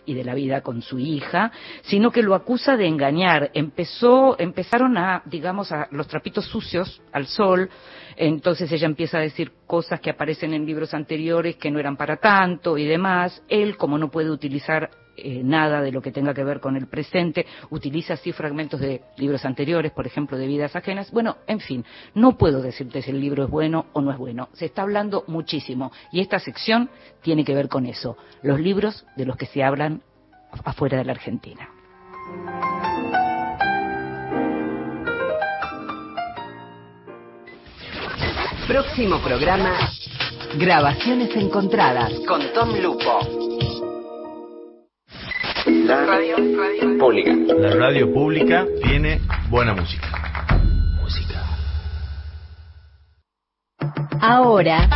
[0.07, 3.51] y de la vida con su hija, sino que lo acusa de engañar.
[3.55, 7.69] Empezó, empezaron a, digamos, a los trapitos sucios al sol,
[8.17, 12.17] entonces ella empieza a decir cosas que aparecen en libros anteriores que no eran para
[12.17, 13.43] tanto y demás.
[13.49, 16.87] Él, como no puede utilizar eh, nada de lo que tenga que ver con el
[16.87, 21.11] presente, utiliza así fragmentos de libros anteriores, por ejemplo, de vidas ajenas.
[21.11, 24.49] Bueno, en fin, no puedo decirte si el libro es bueno o no es bueno.
[24.55, 26.89] Se está hablando muchísimo y esta sección
[27.23, 30.03] tiene que ver con eso, los libros de los que se hablan
[30.65, 31.69] afuera de la Argentina.
[38.71, 39.73] Próximo programa,
[40.55, 43.19] Grabaciones Encontradas con Tom Lupo.
[45.67, 46.37] La radio,
[46.97, 47.33] pública.
[47.53, 50.47] La radio pública tiene buena música.
[51.01, 51.45] Música.
[54.21, 54.87] Ahora,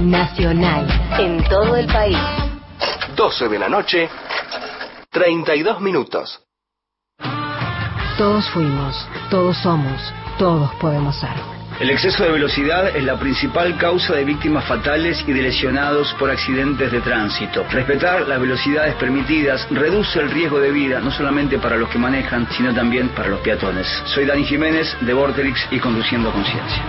[0.00, 0.88] nacional,
[1.20, 2.18] en todo el país.
[3.14, 4.10] 12 de la noche,
[5.08, 6.42] 32 minutos.
[8.18, 11.59] Todos fuimos, todos somos, todos podemos ser.
[11.80, 16.30] El exceso de velocidad es la principal causa de víctimas fatales y de lesionados por
[16.30, 17.64] accidentes de tránsito.
[17.70, 22.46] Respetar las velocidades permitidas reduce el riesgo de vida no solamente para los que manejan,
[22.50, 23.86] sino también para los peatones.
[24.04, 26.84] Soy Dani Jiménez de Vorterix y Conduciendo Conciencia.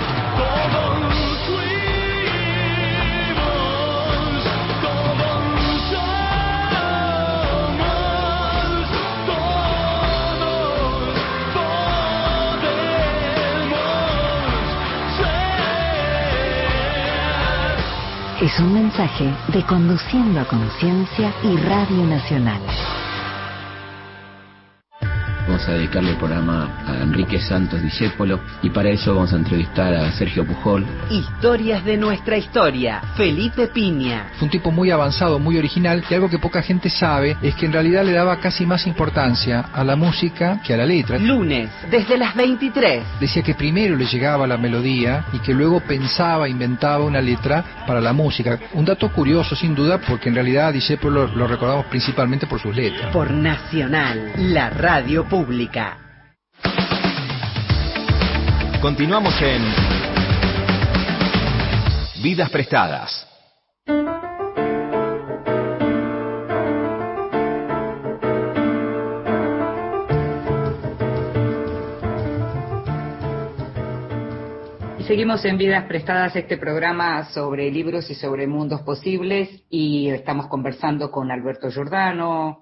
[18.41, 22.59] Es un mensaje de Conduciendo a Conciencia y Radio Nacional.
[25.61, 29.93] Vamos a dedicarle el programa a Enrique Santos Discépolo y para eso vamos a entrevistar
[29.93, 30.83] a Sergio Pujol.
[31.11, 32.99] Historias de nuestra historia.
[33.15, 34.31] Felipe Piña.
[34.37, 37.67] Fue un tipo muy avanzado, muy original y algo que poca gente sabe es que
[37.67, 41.19] en realidad le daba casi más importancia a la música que a la letra.
[41.19, 43.03] Lunes, desde las 23.
[43.19, 48.01] Decía que primero le llegaba la melodía y que luego pensaba, inventaba una letra para
[48.01, 48.57] la música.
[48.73, 52.75] Un dato curioso, sin duda, porque en realidad a Discépolo lo recordamos principalmente por sus
[52.75, 53.11] letras.
[53.13, 55.50] Por Nacional, la radio pública.
[58.81, 59.61] Continuamos en
[62.23, 63.27] Vidas Prestadas.
[74.99, 80.47] Y seguimos en Vidas Prestadas, este programa sobre libros y sobre mundos posibles, y estamos
[80.47, 82.61] conversando con Alberto Giordano,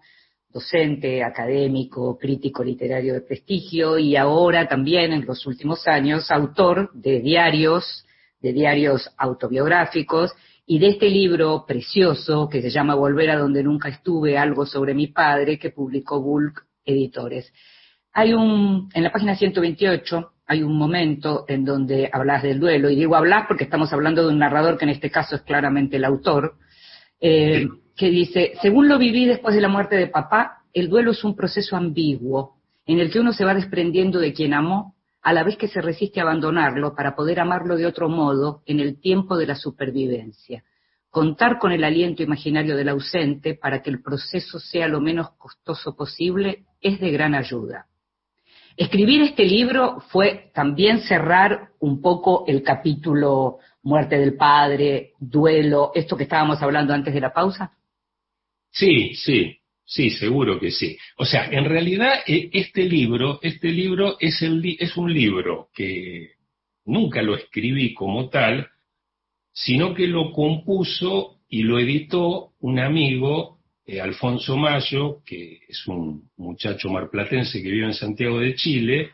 [0.52, 7.20] docente, académico, crítico literario de prestigio y ahora también en los últimos años autor de
[7.20, 8.06] diarios,
[8.42, 10.34] de diarios autobiográficos
[10.66, 14.94] y de este libro precioso que se llama Volver a donde nunca estuve, algo sobre
[14.94, 17.52] mi padre, que publicó Bulk Editores.
[18.14, 22.96] Hay un, en la página 128 hay un momento en donde hablas del duelo, y
[22.96, 26.06] digo hablas porque estamos hablando de un narrador que en este caso es claramente el
[26.06, 26.56] autor,
[27.22, 27.68] eh,
[28.00, 31.36] que dice, según lo viví después de la muerte de papá, el duelo es un
[31.36, 35.58] proceso ambiguo, en el que uno se va desprendiendo de quien amó, a la vez
[35.58, 39.48] que se resiste a abandonarlo para poder amarlo de otro modo en el tiempo de
[39.48, 40.64] la supervivencia.
[41.10, 45.94] Contar con el aliento imaginario del ausente para que el proceso sea lo menos costoso
[45.98, 47.88] posible es de gran ayuda.
[48.78, 56.16] Escribir este libro fue también cerrar un poco el capítulo muerte del padre, duelo, esto
[56.16, 57.74] que estábamos hablando antes de la pausa.
[58.72, 60.98] Sí, sí, sí, seguro que sí.
[61.18, 66.32] O sea, en realidad e, este libro, este libro es, el, es un libro que
[66.86, 68.68] nunca lo escribí como tal,
[69.52, 76.30] sino que lo compuso y lo editó un amigo eh, Alfonso Mayo, que es un
[76.38, 79.12] muchacho marplatense que vive en Santiago de Chile,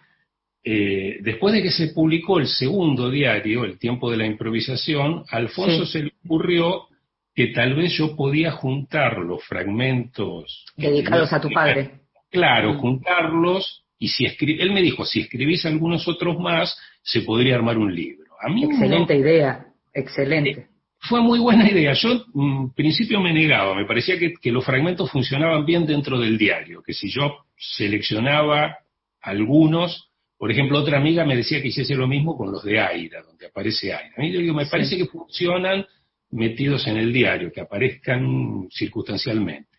[0.68, 5.38] eh, después de que se publicó el segundo diario, El tiempo de la improvisación, a
[5.38, 6.88] Alfonso se le ocurrió
[7.36, 12.00] que tal vez yo podía juntar los fragmentos dedicados a tu padre.
[12.32, 12.78] Claro, mm.
[12.78, 17.93] juntarlos y si él me dijo, si escribís algunos otros más, se podría armar un
[17.93, 18.26] libro.
[18.41, 20.67] A mí excelente idea, excelente.
[21.00, 21.93] Fue muy buena idea.
[21.93, 26.38] Yo en mm, principio me negaba, me parecía que, los fragmentos funcionaban bien dentro del
[26.38, 28.78] diario, que si yo seleccionaba
[29.21, 33.21] algunos, por ejemplo, otra amiga me decía que hiciese lo mismo con los de Aira,
[33.24, 34.13] donde aparece Aira.
[34.17, 35.86] A mí digo, me parece que funcionan
[36.32, 39.70] metidos en el diario, que aparezcan circunstancialmente.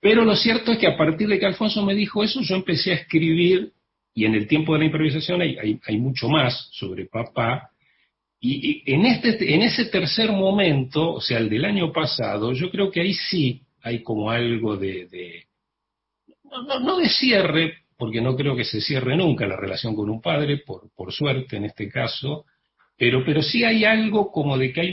[0.00, 2.92] Pero lo cierto es que a partir de que Alfonso me dijo eso, yo empecé
[2.92, 3.72] a escribir,
[4.14, 7.70] y en el tiempo de la improvisación hay, hay mucho más sobre papá,
[8.40, 12.90] y, en, este, en ese tercer momento, o sea, el del año pasado, yo creo
[12.90, 15.44] que ahí sí hay como algo de,
[16.44, 20.20] no, no, de cierre, porque no creo que se cierre nunca la relación con un
[20.20, 22.44] padre, por, por suerte en este caso,
[22.96, 24.92] pero, pero sí hay algo como de que hay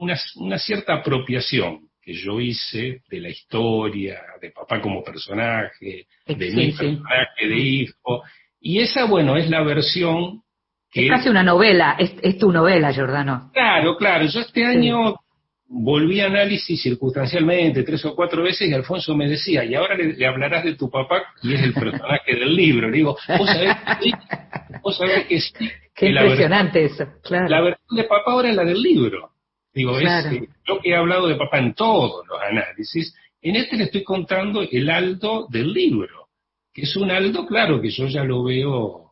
[0.00, 6.50] una, una cierta apropiación que yo hice de la historia, de papá como personaje, de
[6.50, 8.22] mi personaje de hijo,
[8.60, 10.42] y esa, bueno, es la versión
[10.92, 13.50] es casi una novela, es, tu novela, Giordano.
[13.52, 14.26] Claro, claro.
[14.26, 15.14] Yo este año
[15.68, 20.26] volví a análisis circunstancialmente tres o cuatro veces y Alfonso me decía, y ahora le,
[20.26, 22.88] hablarás de tu papá, y es el personaje del libro.
[22.88, 24.12] Le digo, vos sabés que sí,
[24.82, 25.52] vos sabés que sí.
[25.94, 27.48] Qué impresionante eso, claro.
[27.48, 29.32] La versión de papá ahora es la del libro.
[29.72, 33.76] Digo, es eh, yo que he hablado de papá en todos los análisis, en este
[33.76, 36.28] le estoy contando el Aldo del libro,
[36.72, 39.10] que es un Aldo, claro, que yo ya lo veo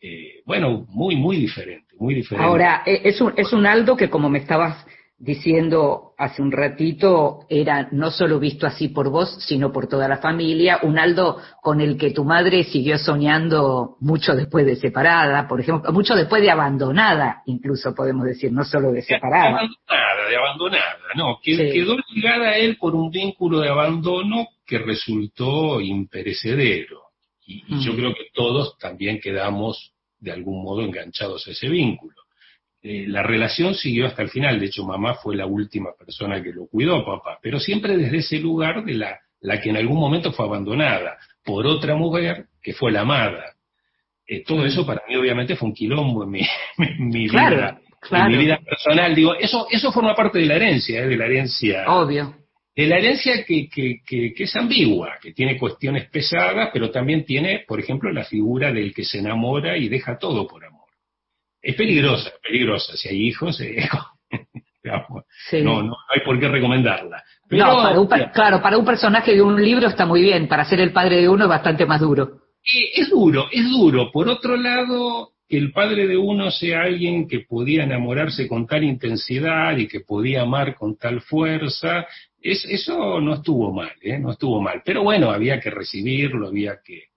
[0.00, 2.46] eh, bueno, muy, muy diferente, muy diferente.
[2.46, 4.86] Ahora, eh, es un, es un Aldo que, como me estabas
[5.20, 10.16] diciendo hace un ratito, era no solo visto así por vos, sino por toda la
[10.16, 15.60] familia, un Aldo con el que tu madre siguió soñando mucho después de separada, por
[15.60, 19.44] ejemplo, mucho después de abandonada, incluso podemos decir, no solo de separada.
[19.44, 24.48] De abandonada, de abandonada, no, que quedó ligada a él por un vínculo de abandono
[24.66, 26.98] que resultó imperecedero.
[27.44, 32.19] Y, yo creo que todos también quedamos de algún modo enganchados a ese vínculo.
[32.82, 36.52] Eh, la relación siguió hasta el final, de hecho mamá fue la última persona que
[36.52, 40.32] lo cuidó, papá, pero siempre desde ese lugar de la, la que en algún momento
[40.32, 43.54] fue abandonada por otra mujer que fue la amada.
[44.26, 46.40] Eh, todo eso para mí obviamente fue un quilombo en mi,
[46.98, 47.78] mi vida.
[48.10, 51.06] En mi vida personal, digo, eso, eso forma parte de la herencia, ¿eh?
[51.06, 52.34] de la herencia Obvio
[52.80, 57.80] de la herencia que, que, es ambigua, que tiene cuestiones pesadas, pero también tiene, por
[57.80, 60.69] ejemplo, la figura del que se enamora y deja todo por amor.
[61.62, 62.96] Es peligrosa, peligrosa.
[62.96, 63.86] Si hay hijos, eh,
[65.62, 67.22] no, no hay por qué recomendarla.
[67.50, 71.20] no, claro, para un personaje de un libro está muy bien, para ser el padre
[71.20, 72.40] de uno es bastante más duro.
[72.64, 74.10] es duro, es duro.
[74.10, 78.84] Por otro lado, que el padre de uno sea alguien que podía enamorarse con tal
[78.84, 82.06] intensidad y que podía amar con tal fuerza,
[82.40, 84.18] eso no estuvo mal, ¿eh?
[84.18, 84.80] no estuvo mal.
[84.84, 87.08] Pero bueno, había que recibirlo, había que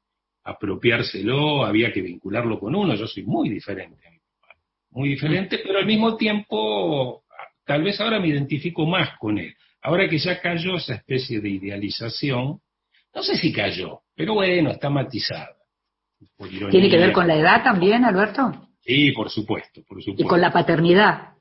[0.44, 2.96] apropiárselo, había que vincularlo con uno.
[2.96, 4.13] Yo soy muy diferente
[4.94, 7.24] muy diferente, pero al mismo tiempo,
[7.66, 9.54] tal vez ahora me identifico más con él.
[9.82, 12.60] Ahora que ya cayó esa especie de idealización,
[13.14, 15.56] no sé si cayó, pero bueno, está matizada.
[16.72, 18.70] ¿Tiene que ver con la edad también, Alberto?
[18.82, 20.24] Sí, por supuesto, por supuesto.
[20.24, 21.34] ¿Y con la paternidad?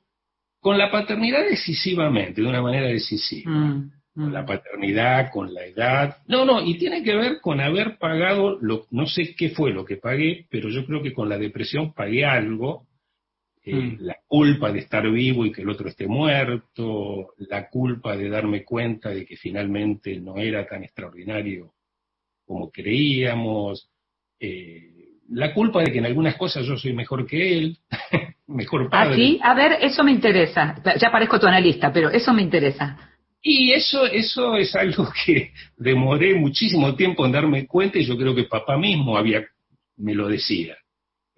[0.59, 3.51] Con la paternidad decisivamente, de una manera decisiva.
[3.51, 4.33] Mm, con mm.
[4.33, 6.17] la paternidad, con la edad.
[6.27, 9.83] No, no, y tiene que ver con haber pagado, lo, no sé qué fue lo
[9.85, 12.85] que pagué, pero yo creo que con la depresión pagué algo.
[13.65, 13.97] Eh, mm.
[14.01, 18.63] La culpa de estar vivo y que el otro esté muerto, la culpa de darme
[18.63, 21.73] cuenta de que finalmente no era tan extraordinario
[22.45, 23.89] como creíamos,
[24.39, 27.77] eh, la culpa de que en algunas cosas yo soy mejor que él,
[28.47, 29.15] mejor ¿Ah, padre.
[29.15, 29.39] sí?
[29.41, 30.75] A ver, eso me interesa.
[30.99, 32.97] Ya parezco tu analista, pero eso me interesa.
[33.41, 38.35] Y eso, eso es algo que demoré muchísimo tiempo en darme cuenta y yo creo
[38.35, 39.45] que papá mismo había,
[39.97, 40.77] me lo decía.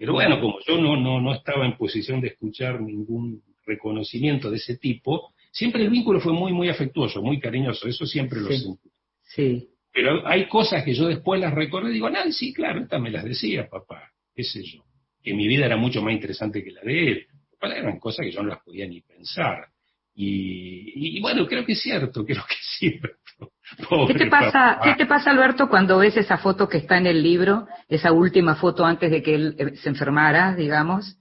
[0.05, 4.57] Pero bueno, como yo no, no, no estaba en posición de escuchar ningún reconocimiento de
[4.57, 8.57] ese tipo, siempre el vínculo fue muy, muy afectuoso, muy cariñoso, eso siempre lo Sí.
[8.59, 8.89] sentí.
[9.23, 9.67] Sí.
[9.91, 13.23] Pero hay cosas que yo después las recordé y digo, Nancy, claro, estas me las
[13.23, 14.83] decía papá, qué sé yo.
[15.23, 17.27] Que mi vida era mucho más interesante que la de él.
[17.59, 19.67] Papá eran cosas que yo no las podía ni pensar.
[20.13, 20.27] Y,
[20.95, 23.17] y- y bueno, creo que es cierto, creo que es cierto.
[24.07, 27.23] ¿Qué te pasa, qué te pasa, Alberto, cuando ves esa foto que está en el
[27.23, 31.17] libro, esa última foto antes de que él eh, se enfermara, digamos?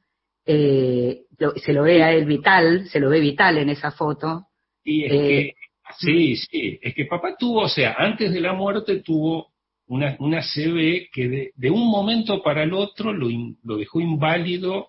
[0.47, 1.22] Eh,
[1.57, 4.49] se lo ve a él vital, se lo ve vital en esa foto.
[4.84, 5.55] Y es Eh, que,
[5.99, 9.53] sí, sí, es que papá tuvo, o sea, antes de la muerte tuvo
[9.86, 14.01] una, una CB que de, de un momento para el otro lo, in- lo dejó
[14.01, 14.88] inválido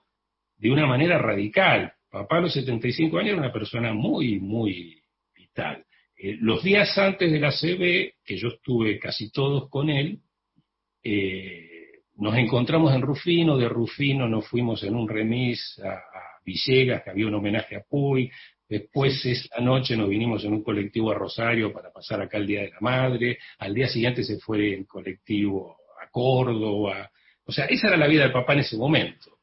[0.58, 1.94] de una manera radical.
[2.12, 5.02] Papá a los 75 años era una persona muy, muy
[5.36, 5.85] vital.
[6.18, 10.20] Eh, los días antes de la CB, que yo estuve casi todos con él,
[11.04, 17.04] eh, nos encontramos en Rufino, de Rufino nos fuimos en un remis a, a Villegas,
[17.04, 18.32] que había un homenaje a Puy,
[18.68, 22.62] después esa noche nos vinimos en un colectivo a Rosario para pasar acá el Día
[22.62, 27.12] de la Madre, al día siguiente se fue en colectivo a Córdoba,
[27.46, 29.35] o sea, esa era la vida del papá en ese momento.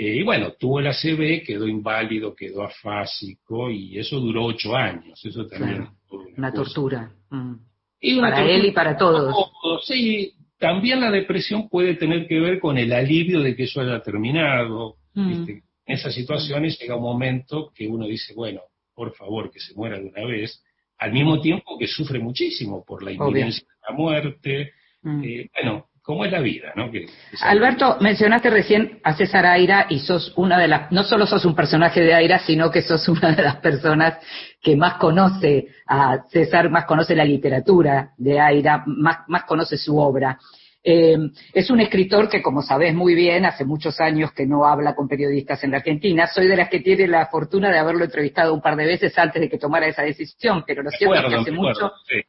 [0.00, 5.22] Eh, y bueno, tuvo la CB, quedó inválido, quedó afásico, y eso duró ocho años,
[5.22, 7.12] eso también Claro, Una tortura.
[7.28, 7.54] Mm.
[8.00, 9.34] Y una Para tortura él y para todos.
[9.60, 13.82] todos, Sí, también la depresión puede tener que ver con el alivio de que eso
[13.82, 14.96] haya terminado.
[15.12, 15.44] Mm.
[15.50, 18.62] En esas situaciones llega un momento que uno dice, bueno,
[18.94, 20.64] por favor, que se muera de una vez,
[20.96, 24.72] al mismo tiempo que sufre muchísimo por la inminencia de la muerte.
[25.02, 25.24] Mm.
[25.24, 26.90] Eh, bueno, como es la vida, ¿no?
[26.90, 27.06] Que,
[27.40, 31.54] Alberto, mencionaste recién a César Aira y sos una de las, no solo sos un
[31.54, 34.18] personaje de Aira, sino que sos una de las personas
[34.60, 39.96] que más conoce a César, más conoce la literatura de Aira, más, más conoce su
[39.96, 40.36] obra.
[40.82, 41.16] Eh,
[41.52, 45.06] es un escritor que, como sabés muy bien, hace muchos años que no habla con
[45.06, 46.26] periodistas en la Argentina.
[46.26, 49.40] Soy de las que tiene la fortuna de haberlo entrevistado un par de veces antes
[49.40, 52.20] de que tomara esa decisión, pero lo cierto es que hace mucho, sí.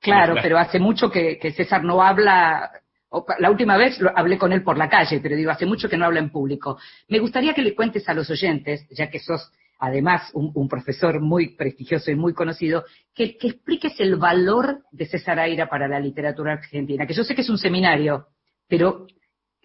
[0.00, 0.34] Claro.
[0.42, 2.72] pero hace mucho que, que César no habla.
[3.38, 5.96] La última vez lo- hablé con él por la calle, pero digo, hace mucho que
[5.96, 6.78] no habla en público.
[7.08, 9.50] Me gustaría que le cuentes a los oyentes, ya que sos
[9.80, 12.84] además un, un profesor muy prestigioso y muy conocido,
[13.14, 17.34] que, que expliques el valor de César Aira para la literatura argentina, que yo sé
[17.34, 18.26] que es un seminario,
[18.68, 19.06] pero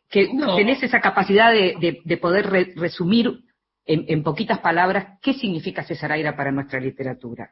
[0.09, 0.55] que No.
[0.55, 3.41] tenés esa capacidad de, de- de poder re- resumir
[3.85, 7.51] en, en poquitas palabras qué significa César Aira para nuestra literatura.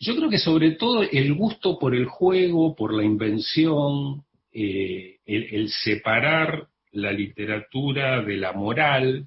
[0.00, 5.42] Yo creo que sobre todo el gusto por el juego, por la invención, eh, el,
[5.54, 9.26] el separar la literatura de la moral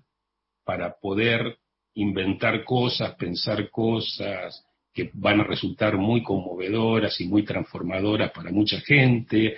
[0.63, 1.57] para poder
[1.95, 4.63] inventar cosas, pensar cosas
[4.93, 9.55] que van a resultar muy conmovedoras y muy transformadoras para mucha gente.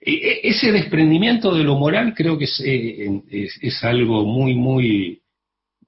[0.00, 4.54] E- e- ese desprendimiento de lo moral creo que es, eh, es- es algo muy,
[4.54, 5.20] muy,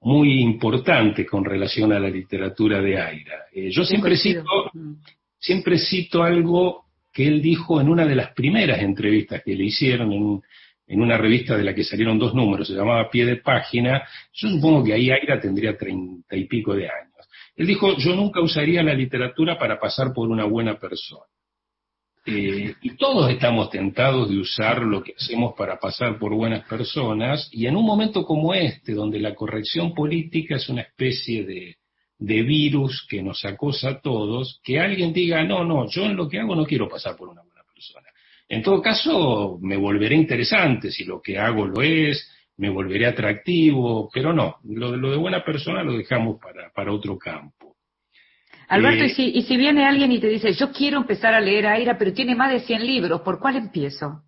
[0.01, 3.45] muy importante con relación a la literatura de Aira.
[3.53, 4.93] Eh, yo siempre cito, Mm.
[5.37, 10.11] siempre cito algo que él dijo en una de las primeras entrevistas que le hicieron
[10.11, 10.41] en,
[10.87, 14.03] en una revista de la que salieron dos números, se llamaba Pie de Página.
[14.33, 17.27] Yo supongo que ahí Aira tendría treinta y pico de años.
[17.55, 21.25] Él dijo, yo nunca usaría la literatura para pasar por una buena persona.
[22.25, 27.49] Eh, y todos estamos tentados de usar lo que hacemos para pasar por buenas personas,
[27.51, 31.77] y en un momento como este, donde la corrección política es una especie de,
[32.19, 36.27] de virus que nos acosa a todos, que alguien diga, no, no, yo en lo
[36.27, 38.07] que hago no quiero pasar por una buena persona.
[38.47, 44.09] En todo caso, me volveré interesante si lo que hago lo es, me volveré atractivo,
[44.13, 47.77] pero no, lo, lo de buena persona lo dejamos para, para otro campo.
[48.67, 51.39] Alberto, Eh, y, si, y si viene alguien y te dice, yo quiero empezar a
[51.39, 54.23] leer Aira, pero tiene más de 100 libros, ¿por cuál empiezo?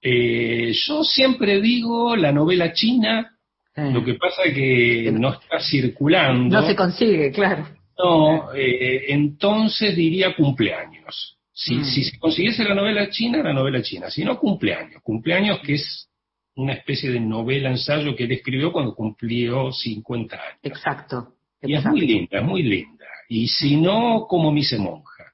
[0.00, 3.31] Eh, yo siempre digo la novela china,
[3.76, 6.60] lo que pasa que no está circulando.
[6.60, 7.66] No se consigue, claro.
[7.98, 11.38] No, eh, entonces diría cumpleaños.
[11.52, 11.84] Si, Mm.
[11.84, 14.10] si se consiguiese la novela china, la novela china.
[14.10, 15.02] Si no, cumpleaños.
[15.02, 16.08] Cumpleaños que es
[16.56, 20.58] una especie de novela ensayo que él escribió cuando cumplió 50 años.
[20.62, 21.28] Exacto.
[21.62, 23.04] Y es muy linda, es muy linda.
[23.28, 25.24] Y si no, como me hice monja.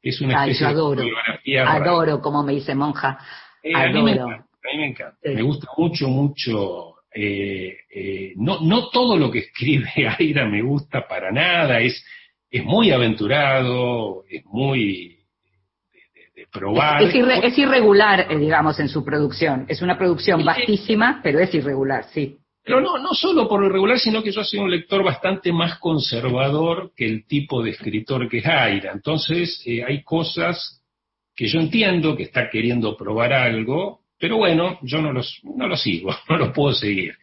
[0.00, 1.00] Es una Ay, especie yo adoro.
[1.00, 1.84] de biografía rara.
[1.84, 3.18] Adoro como me dice monja.
[3.62, 4.26] Eh, a, mí me Adoro.
[4.32, 5.16] encanta, a mí me encanta.
[5.22, 5.30] Sí.
[5.34, 6.93] Me gusta mucho, mucho.
[7.14, 9.88] Eh, eh, no, no todo lo que escribe
[10.18, 11.80] Aira me gusta para nada.
[11.80, 12.04] Es,
[12.50, 15.18] es muy aventurado, es muy
[16.14, 17.02] de, de- probar.
[17.02, 19.64] Es, irre- es irregular, eh, digamos, en su producción.
[19.68, 22.36] Es una producción vastísima, pero es irregular, sí.
[22.66, 25.78] Pero no, no solo por lo irregular, sino que yo soy un lector bastante más
[25.78, 28.90] conservador que el tipo de escritor que es Aira.
[28.92, 30.80] Entonces, hay cosas
[31.36, 35.82] que yo entiendo que está queriendo probar algo, pero bueno, yo no los, no los
[35.82, 37.14] sigo, no los puedo seguir.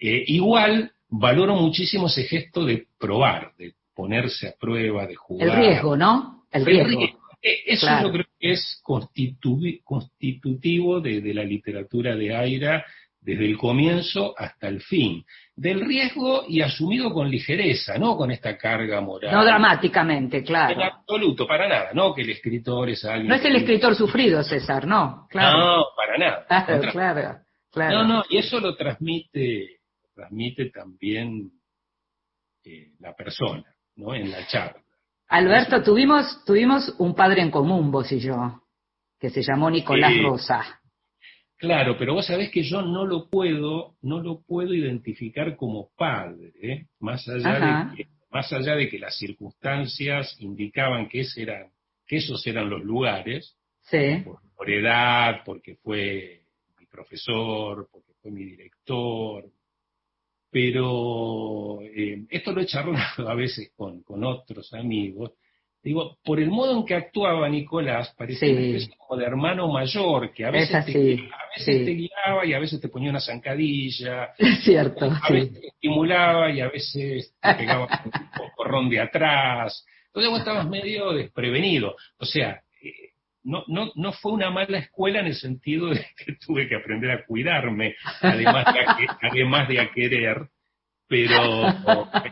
[0.00, 5.50] Eh, igual, valoro muchísimo ese gesto de probar, de ponerse a prueba, de jugar.
[5.50, 6.46] El riesgo, ¿no?
[6.50, 7.00] El riesgo.
[7.40, 8.08] Eh, Eso Claro.
[8.08, 12.84] yo creo que es constitu- constitutivo de, de la literatura de Aira
[13.20, 15.24] desde el comienzo hasta el fin.
[15.58, 19.32] Del riesgo y asumido con ligereza, no con esta carga moral.
[19.34, 20.84] No dramáticamente, En claro.
[20.84, 21.90] absoluto, para nada.
[21.94, 23.26] No que el escritor es alguien.
[23.26, 25.26] No es el escritor sufrido, César, no.
[25.28, 25.58] Claro.
[25.58, 26.46] No, para nada.
[26.46, 27.38] Claro, claro,
[27.72, 27.98] claro.
[27.98, 29.80] No, no, y eso lo transmite,
[30.14, 31.50] transmite también
[32.64, 33.64] eh, la persona,
[33.96, 34.14] ¿no?
[34.14, 34.80] En la charla.
[35.26, 38.62] Alberto, tuvimos, tuvimos un padre en común, vos y yo,
[39.18, 40.12] que se llamó Nicolás.
[40.22, 40.80] Rosa.
[41.58, 46.52] Claro, pero vos sabés que yo no lo puedo, no lo puedo identificar como padre,
[46.62, 46.86] ¿eh?
[47.00, 51.66] más allá de que, más allá de que las circunstancias indicaban que ese eran,
[52.06, 54.22] que esos eran los lugares, Sí.
[54.24, 56.42] por, por edad, porque fue
[56.78, 59.44] mi profesor, porque fue mi director,
[60.50, 65.32] pero eh, esto lo he charlado a veces con, con otros amigos.
[65.82, 68.52] Digo, por el modo en que actuaba Nicolás, parecía Sí.
[68.52, 71.84] una especie como de hermano mayor, que a veces, así, te, a veces sí.
[71.84, 75.32] te guiaba y a veces te ponía una zancadilla, Es cierto, a sí.
[75.34, 78.10] veces te estimulaba y a veces te pegaba un
[78.56, 79.86] corrón de atrás.
[80.08, 81.94] Entonces vos estabas medio desprevenido.
[82.18, 83.12] O sea, eh,
[83.44, 87.10] no, no, no fue una mala escuela en el sentido de que tuve que aprender
[87.12, 90.48] a cuidarme, además de a, que- además de a querer,
[91.08, 91.66] pero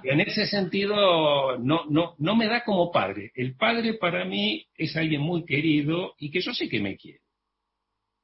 [0.05, 3.33] en ese sentido no, no, no me da como padre.
[3.35, 7.21] El padre para mí es alguien muy querido y que yo sé que me quiere.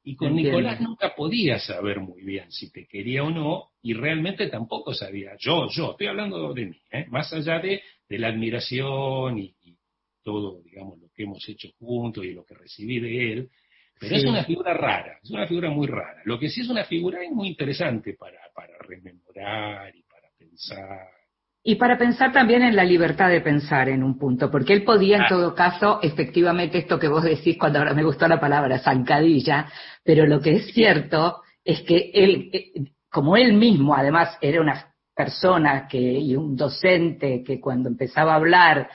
[0.05, 0.59] Y con Entiendo.
[0.59, 5.33] Nicolás nunca podía saber muy bien si te quería o no, y realmente tampoco sabía.
[5.39, 7.07] Yo, yo, estoy hablando de mí, ¿eh?
[7.09, 9.77] más allá de, de la admiración y, y
[10.25, 13.51] todo, digamos, lo que hemos hecho juntos y lo que recibí de él,
[13.99, 14.23] pero Sí.
[14.23, 16.21] es una figura rara, es una figura muy rara.
[16.25, 20.02] Lo que sí es una figura muy interesante para, para rememorar y
[20.53, 21.09] pensar.
[21.65, 25.19] Y para pensar también en la libertad de pensar en un punto, porque él podía
[25.19, 29.69] en todo caso, efectivamente, esto que vos decís cuando ahora me gustó la palabra, zancadilla,
[30.03, 32.73] pero lo que es cierto es que él, eh,
[33.09, 38.37] como él mismo además era una persona que, y un docente que cuando empezaba a
[38.37, 38.89] hablar,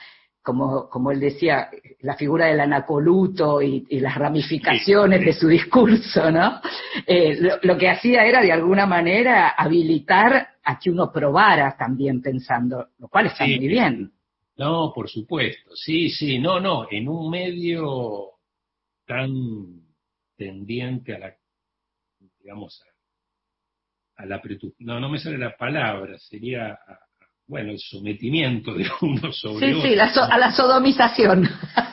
[0.43, 1.69] como, como él decía,
[2.01, 6.59] la figura del anacoluto y, y las ramificaciones de su discurso, ¿no?
[7.05, 12.21] Eh, lo, lo que hacía era de alguna manera habilitar a que uno probara también
[12.21, 13.55] pensando, lo cual está Sí.
[13.57, 14.11] muy bien.
[14.57, 18.31] No, por supuesto, sí, sí, no, no, en un medio
[19.05, 19.29] tan
[20.35, 21.33] tendiente a la,
[22.41, 22.81] digamos,
[24.17, 26.99] a, a la pretu- no, no me sale la palabra, sería, a-
[27.47, 29.89] bueno, el sometimiento de uno sobre Sí, otro.
[29.89, 31.47] sí, la so- a la sodomización.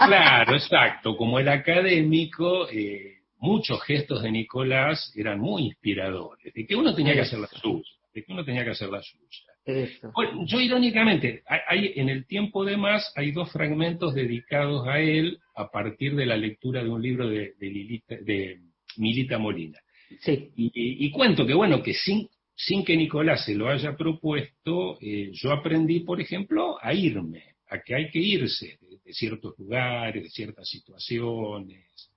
[0.07, 1.17] Claro, exacto.
[1.17, 7.13] Como el académico, eh, muchos gestos de Nicolás eran muy inspiradores, de que uno tenía
[7.15, 9.25] que hacer la suya, de que uno tenía que hacer la suya.
[9.67, 10.13] Eso.
[10.15, 15.39] Bueno, yo irónicamente, hay, en el tiempo de más hay dos fragmentos dedicados a él
[15.57, 18.61] a partir de la lectura de un libro de, de Lilita- de
[18.99, 19.79] Milita Molina.
[20.21, 23.97] Sí, Y, y- y cuento que, bueno, que sin, sin que Nicolás se lo haya
[23.97, 29.13] propuesto, eh, yo aprendí, por ejemplo, a irme, a que hay que irse de, de
[29.13, 32.11] ciertos lugares, de ciertas situaciones,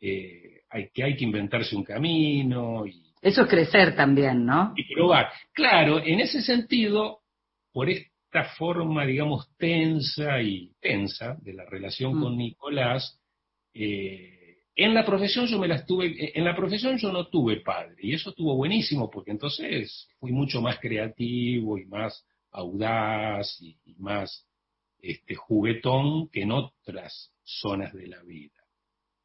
[0.00, 4.72] eh, hay, que hay que inventarse un camino y, eso es crecer también, ¿no?
[4.76, 5.30] y probar.
[5.52, 7.20] Claro, en ese sentido,
[7.72, 12.22] por esta forma, digamos, tensa y tensa de la relación Mm.
[12.22, 13.20] con Nicolás,
[13.74, 17.96] eh, en la profesión yo me las tuve, en la profesión yo no tuve padre,
[18.00, 23.94] y eso estuvo buenísimo, porque entonces fui mucho más creativo y más audaz y, y
[23.96, 24.46] más
[25.00, 28.57] este, juguetón que en otras zonas de la vida.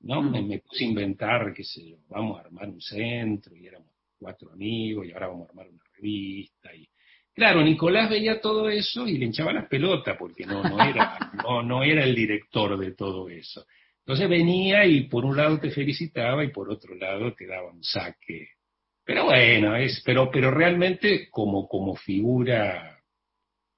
[0.03, 0.21] ¿No?
[0.21, 3.89] Me, me puse a inventar, qué sé yo, vamos a armar un centro y éramos
[4.17, 6.73] cuatro amigos y ahora vamos a armar una revista.
[6.73, 6.87] Y...
[7.33, 11.63] Claro, Nicolás veía todo eso y le hinchaba las pelotas porque no, no, era, no,
[11.63, 13.65] no era el director de todo eso.
[13.99, 17.83] Entonces venía y por un lado te felicitaba y por otro lado te daba un
[17.83, 18.49] saque.
[19.05, 22.99] Pero bueno, es, pero, pero realmente como, como figura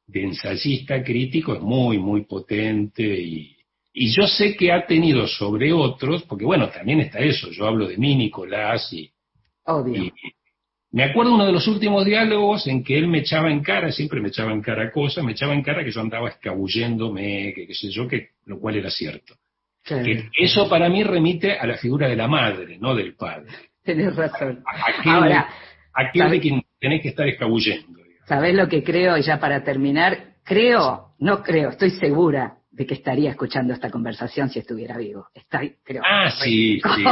[0.08, 3.55] de ensayista crítico es muy, muy potente y,
[3.98, 7.88] y yo sé que ha tenido sobre otros, porque bueno, también está eso, yo hablo
[7.88, 9.10] de mí, Nicolás, y,
[10.92, 14.20] me acuerdo uno de los últimos diálogos en que él me echaba en cara, siempre
[14.20, 17.74] me echaba en cara cosas, me echaba en cara que yo andaba escabulléndome, que qué
[17.74, 19.36] sé yo, que, lo cual era cierto.
[19.84, 23.52] Que eso para mí remite a la figura de la madre, no del padre.
[23.84, 24.62] Tenés razón.
[24.66, 25.50] Aquel, Ahora,
[25.94, 28.00] aquel de quien tenés que estar escabullendo.
[28.26, 29.18] ¿Sabés lo que creo?
[29.18, 34.50] Y ya para terminar, creo, no creo, estoy segura de que estaría escuchando esta conversación
[34.50, 35.28] si estuviera vivo.
[35.34, 36.02] Estoy, creo.
[36.06, 37.04] Ah, sí, sí.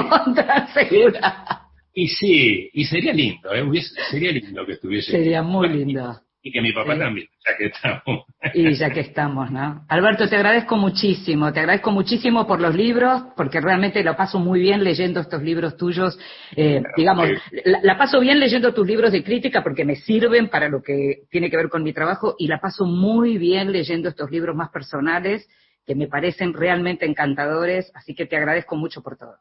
[0.74, 1.70] Segura.
[1.94, 3.64] Y sí, y sería lindo, ¿eh?
[4.10, 5.12] Sería lindo que estuviese.
[5.12, 6.20] Sería muy lindo.
[6.46, 7.00] Y que mi papá Sí.
[7.00, 8.26] también, ya que estamos.
[8.54, 9.86] Y ya que estamos, ¿no?
[9.88, 14.60] Alberto, te agradezco muchísimo, te agradezco muchísimo por los libros, porque realmente lo paso muy
[14.60, 16.20] bien leyendo estos libros tuyos.
[16.58, 17.30] Eh, digamos,
[17.64, 21.22] la, la paso bien leyendo tus libros de crítica porque me sirven para lo que
[21.32, 24.70] tiene que ver con mi trabajo y la paso muy bien leyendo estos libros más
[24.70, 25.48] personales
[25.86, 29.36] que me parecen realmente encantadores, así que te agradezco mucho por todo.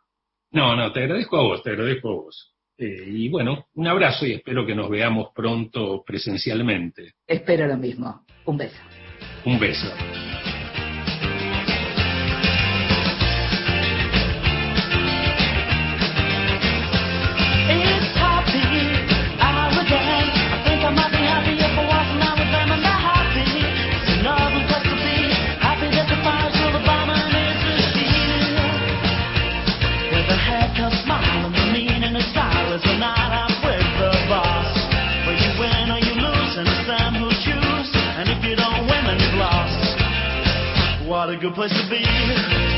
[0.53, 2.52] No, no, te agradezco a vos, te agradezco a vos.
[2.79, 7.15] Eh, y bueno, un abrazo y espero que nos veamos pronto presencialmente.
[7.27, 8.25] Espero lo mismo.
[8.47, 8.81] Un beso.
[9.45, 9.87] Un beso.
[41.23, 42.72] What a good place to be.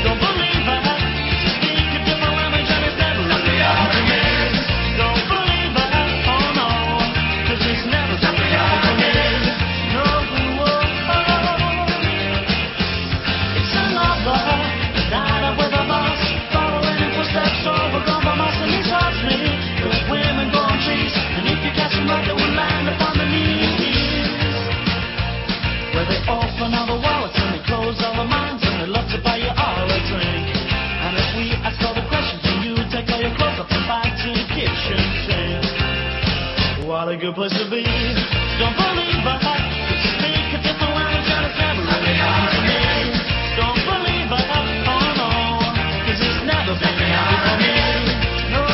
[37.05, 37.83] What a good place to be.
[37.85, 39.21] Don't believe
[39.85, 42.81] could speak a different language and it's never really happened to me.
[43.61, 44.41] Don't believe I
[44.89, 45.29] oh no,
[46.01, 47.77] 'cause it's never been happened for me.
[48.49, 48.65] No,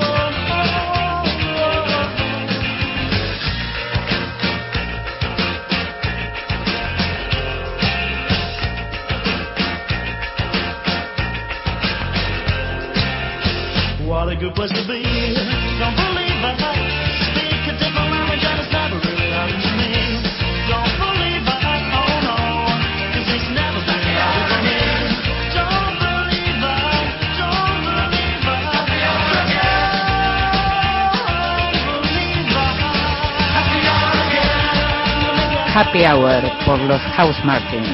[0.00, 0.16] oh,
[0.56, 0.64] oh,
[14.00, 14.08] oh.
[14.08, 15.05] What a good place to be.
[35.78, 37.86] Happy Hour por los House Martins.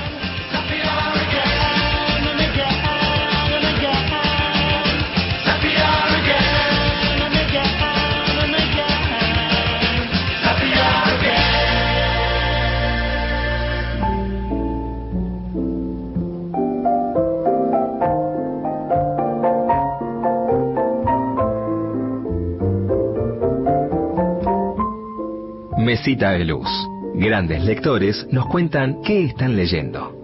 [25.79, 26.92] Mesita de Luz.
[27.25, 30.19] Grandes lectores nos cuentan qué están leyendo.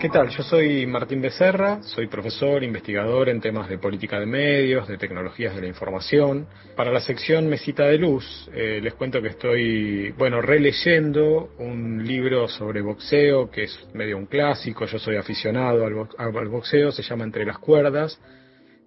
[0.00, 0.30] ¿Qué tal?
[0.30, 5.54] Yo soy Martín Becerra, soy profesor, investigador en temas de política de medios, de tecnologías
[5.54, 6.46] de la información.
[6.74, 12.48] Para la sección Mesita de Luz, eh, les cuento que estoy, bueno, releyendo un libro
[12.48, 17.02] sobre boxeo, que es medio un clásico, yo soy aficionado al, bo- al boxeo, se
[17.02, 18.18] llama Entre las Cuerdas,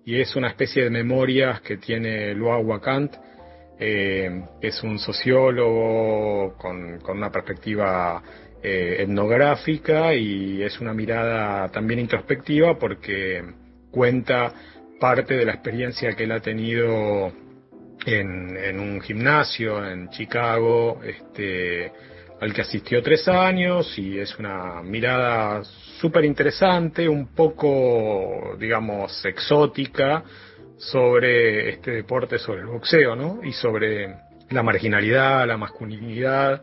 [0.05, 3.13] y es una especie de memorias que tiene Luau Wakant,
[3.79, 8.21] eh, es un sociólogo con, con una perspectiva
[8.61, 13.43] eh, etnográfica y es una mirada también introspectiva porque
[13.91, 14.53] cuenta
[14.99, 17.31] parte de la experiencia que él ha tenido
[18.05, 21.91] en, en un gimnasio en Chicago, este,
[22.39, 25.63] al que asistió tres años y es una mirada
[25.99, 30.23] súper interesante, un poco, digamos, exótica
[30.77, 33.39] sobre este deporte, sobre el boxeo, ¿no?
[33.43, 34.15] Y sobre
[34.49, 36.61] la marginalidad, la masculinidad,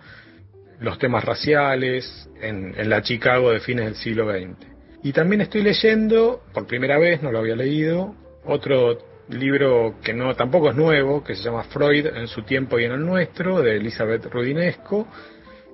[0.81, 4.57] los temas raciales en, en la Chicago de fines del siglo XX.
[5.03, 8.99] Y también estoy leyendo, por primera vez, no lo había leído, otro
[9.29, 12.93] libro que no tampoco es nuevo, que se llama Freud en su tiempo y en
[12.93, 15.07] el nuestro, de Elizabeth Rudinesco,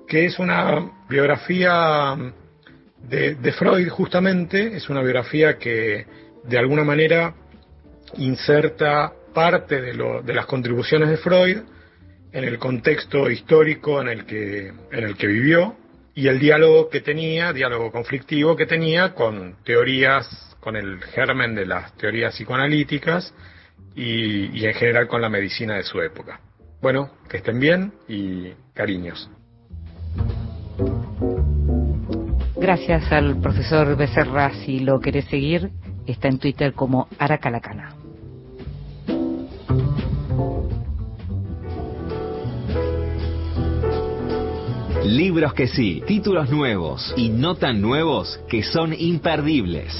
[0.07, 2.15] que es una biografía
[2.97, 6.05] de, de Freud justamente, es una biografía que
[6.43, 7.33] de alguna manera
[8.15, 11.57] inserta parte de, lo, de las contribuciones de Freud
[12.31, 15.75] en el contexto histórico en el que, en el que vivió
[16.13, 21.65] y el diálogo que tenía, diálogo conflictivo que tenía con teorías, con el germen de
[21.65, 23.33] las teorías psicoanalíticas
[23.95, 26.39] y, y en general con la medicina de su época.
[26.81, 29.29] Bueno, que estén bien y cariños.
[32.55, 34.51] Gracias al profesor Becerra.
[34.65, 35.69] Si lo querés seguir,
[36.07, 37.95] está en Twitter como Aracalacana.
[45.03, 49.93] Libros que sí, títulos nuevos y no tan nuevos que son imperdibles.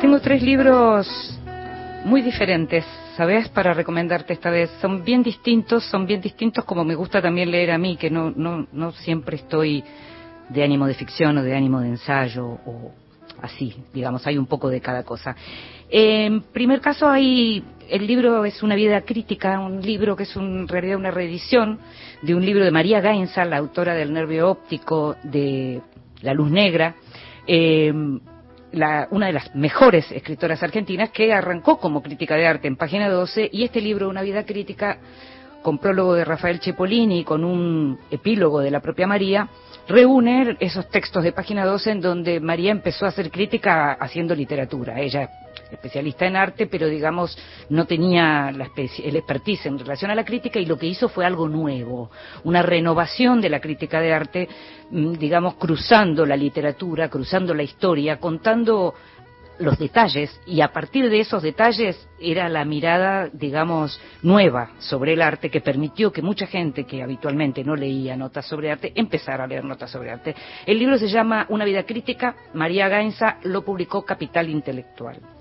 [0.00, 1.38] Tengo tres libros
[2.04, 2.84] muy diferentes,
[3.16, 3.48] ¿sabes?
[3.48, 4.70] Para recomendarte esta vez.
[4.80, 8.32] Son bien distintos, son bien distintos como me gusta también leer a mí, que no,
[8.34, 9.84] no, no siempre estoy
[10.48, 12.92] de ánimo de ficción o de ánimo de ensayo o
[13.42, 15.36] así, digamos, hay un poco de cada cosa.
[15.90, 20.60] En primer caso hay, el libro es una vida crítica, un libro que es un-
[20.60, 21.78] en realidad una reedición
[22.22, 25.80] de un libro de María Gainza, la autora del nervio óptico de
[26.22, 26.94] La Luz Negra.
[27.46, 27.92] Eh,
[28.72, 33.08] la- una de las mejores escritoras argentinas que arrancó como crítica de arte en página
[33.08, 34.98] 12 y este libro, Una vida crítica,
[35.62, 39.48] con prólogo de Rafael Cepolini y con un epílogo de la propia María,
[39.88, 45.00] reúne esos textos de página 12 en donde María empezó a hacer crítica haciendo literatura.
[45.00, 45.30] Ella
[45.70, 47.36] especialista en arte, pero digamos
[47.68, 51.24] no tenía la el expertise en relación a la crítica y lo que hizo fue
[51.24, 52.10] algo nuevo,
[52.44, 54.48] una renovación de la crítica de arte,
[54.90, 58.94] mm, digamos cruzando la literatura, cruzando la historia, contando
[59.58, 65.22] los detalles y a partir de esos detalles era la mirada, digamos, nueva sobre el
[65.22, 69.46] arte que permitió que mucha gente que habitualmente no leía notas sobre arte empezara a
[69.46, 70.34] leer notas sobre arte.
[70.66, 75.37] El libro se llama Una vida crítica, María Gainza lo publicó Capital Intelectual.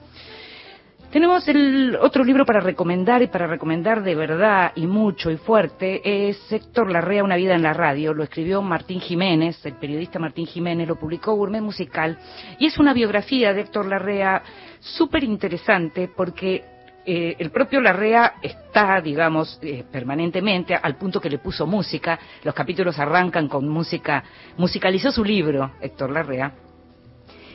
[1.12, 6.02] Tenemos el otro libro para recomendar y para recomendar de verdad y mucho y fuerte
[6.30, 8.14] es Héctor Larrea, Una vida en la radio.
[8.14, 12.18] Lo escribió Martín Jiménez, el periodista Martín Jiménez, lo publicó Gourmet Musical
[12.60, 14.44] y es una biografía de Héctor Larrea
[14.82, 16.66] súper interesante porque
[17.06, 22.20] eh, el propio Larrea está, digamos, eh, permanentemente al punto que le puso música.
[22.44, 24.26] Los capítulos arrancan con música,
[24.58, 26.67] musicalizó su libro, Héctor Larrea.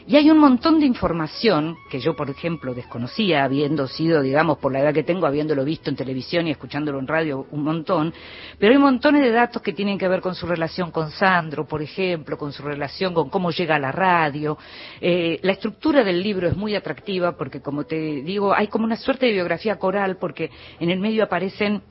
[0.06, 4.72] Y hay un montón de información que yo, por ejemplo, desconocía, habiendo sido, digamos, por
[4.72, 8.12] la edad que tengo, habiéndolo visto en televisión y escuchándolo en radio un montón,
[8.58, 11.82] pero hay montones de datos que tienen que ver con su relación con Sandro, por
[11.82, 14.58] ejemplo, con su relación con cómo llega a la radio.
[15.00, 18.96] Eh, la estructura del libro es muy atractiva porque, como te digo, hay como una
[18.96, 20.50] suerte de biografía coral porque
[20.80, 21.82] en el medio aparecen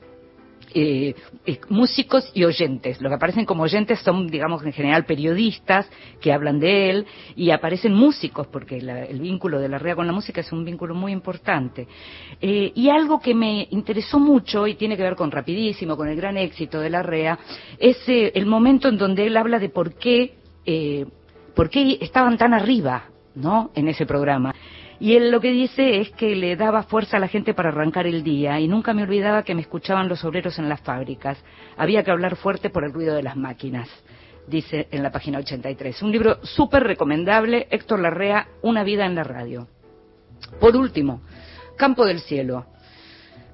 [0.74, 1.14] eh,
[1.46, 3.00] eh, músicos y oyentes.
[3.00, 5.88] Lo que aparecen como oyentes son, digamos, en general periodistas
[6.20, 7.06] que hablan de él
[7.36, 10.64] y aparecen músicos porque la- el vínculo de la REA con la música es un
[10.64, 11.86] vínculo muy importante.
[12.40, 16.16] Eh, y algo que me interesó mucho y tiene que ver con rapidísimo, con el
[16.16, 17.38] gran éxito de la REA,
[17.78, 20.34] es eh, el momento en donde él habla de por qué,
[20.66, 21.06] eh,
[21.54, 23.04] por qué estaban tan arriba,
[23.34, 23.70] ¿no?
[23.74, 24.54] En ese programa.
[25.02, 28.06] Y él lo que dice es que le daba fuerza a la gente para arrancar
[28.06, 31.42] el día y nunca me olvidaba que me escuchaban los obreros en las fábricas.
[31.76, 33.88] Había que hablar fuerte por el ruido de las máquinas,
[34.46, 36.00] dice en la página 83.
[36.02, 39.66] Un libro súper recomendable, Héctor Larrea, Una vida en la radio.
[40.60, 41.22] Por último,
[41.76, 42.66] Campo del Cielo,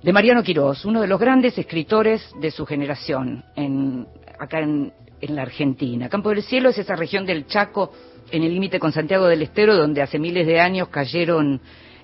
[0.02, 4.06] de Mariano Quirós, uno de los grandes escritores de su generación en,
[4.38, 4.92] acá en,
[5.22, 6.10] en la Argentina.
[6.10, 7.90] Campo del Cielo es esa región del Chaco
[8.30, 11.60] en el límite con Santiago del Estero donde hace miles de años cayeron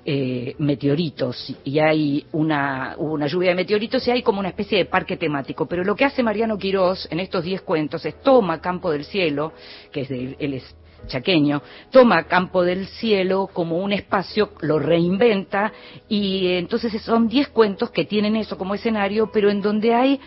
[0.07, 4.79] eh, meteoritos y hay una, hubo una lluvia de meteoritos y hay como una especie
[4.79, 5.67] de parque temático.
[5.67, 9.53] Pero lo que hace Mariano Quirós en estos diez cuentos es toma Campo del Cielo,
[9.93, 15.73] que es de, él es chaqueño, toma Campo del Cielo como un espacio, lo reinventa
[16.09, 20.21] y entonces son 10 cuentos que tienen eso como escenario, pero en donde hay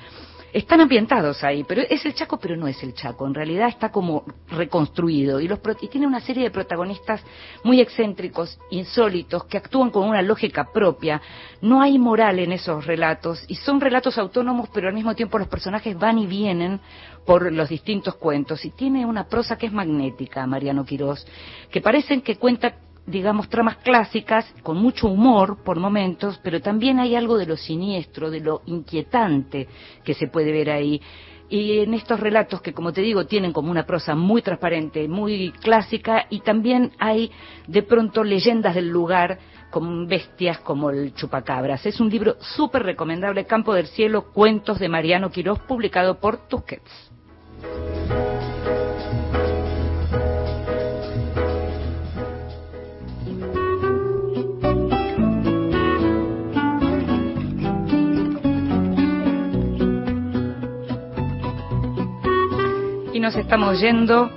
[0.54, 3.28] están ambientados ahí, pero es el Chaco, pero no es el Chaco.
[3.28, 7.22] En realidad está como reconstruido y, los y tiene una serie de protagonistas
[7.64, 11.22] muy excéntricos, insólitos, que actúan con una lógica propia.
[11.62, 15.48] No hay moral en esos relatos y son relatos autónomos, pero al mismo tiempo los
[15.48, 16.80] personajes van y vienen
[17.26, 21.28] por los distintos cuentos y tiene una prosa que es magnética, Mariano Quirós,
[21.70, 22.76] que parecen que cuenta
[23.08, 28.30] digamos, tramas clásicas, con mucho humor por momentos, pero también hay algo de lo siniestro,
[28.30, 29.68] de lo inquietante
[30.04, 31.02] que se puede ver ahí.
[31.50, 35.52] Y en estos relatos que, como te digo, tienen como una prosa muy transparente, muy
[35.52, 37.32] clásica, y también hay
[37.68, 39.40] de pronto leyendas del lugar
[39.70, 41.86] con bestias como el chupacabras.
[41.86, 46.92] Es un libro súper recomendable, Campo del Cielo, Cuentos de Mariano Quirós, publicado por Tusquets.
[63.18, 64.30] Y nos estamos yendo.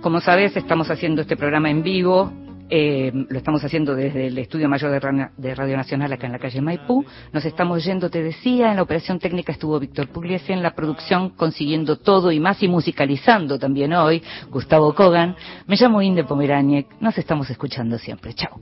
[0.00, 2.32] Como sabes, estamos haciendo este programa en vivo.
[2.70, 6.32] eh, lo estamos haciendo desde el Estudio Mayor de, Ra- de Radio Nacional acá en
[6.32, 7.04] la calle Maipú.
[7.32, 11.30] Nos estamos yendo, te decía, en la operación técnica estuvo Víctor Pugliese, en la producción
[11.30, 15.34] consiguiendo todo y más y musicalizando también hoy, Gustavo Kogan.
[15.66, 16.86] Me llamo Inde Pomeraniec.
[17.00, 18.34] Nos estamos escuchando siempre.
[18.34, 18.60] Chao.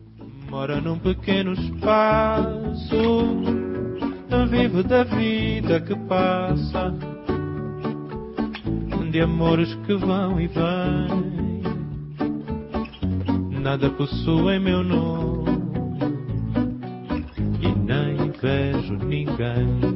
[1.04, 3.26] Pequeno espaço,
[4.50, 6.94] vivo da vida que passa,
[9.10, 11.62] de amores que vão e vêm.
[13.60, 15.50] Nada possuem meu nome
[17.60, 19.89] e nem vejo ninguém.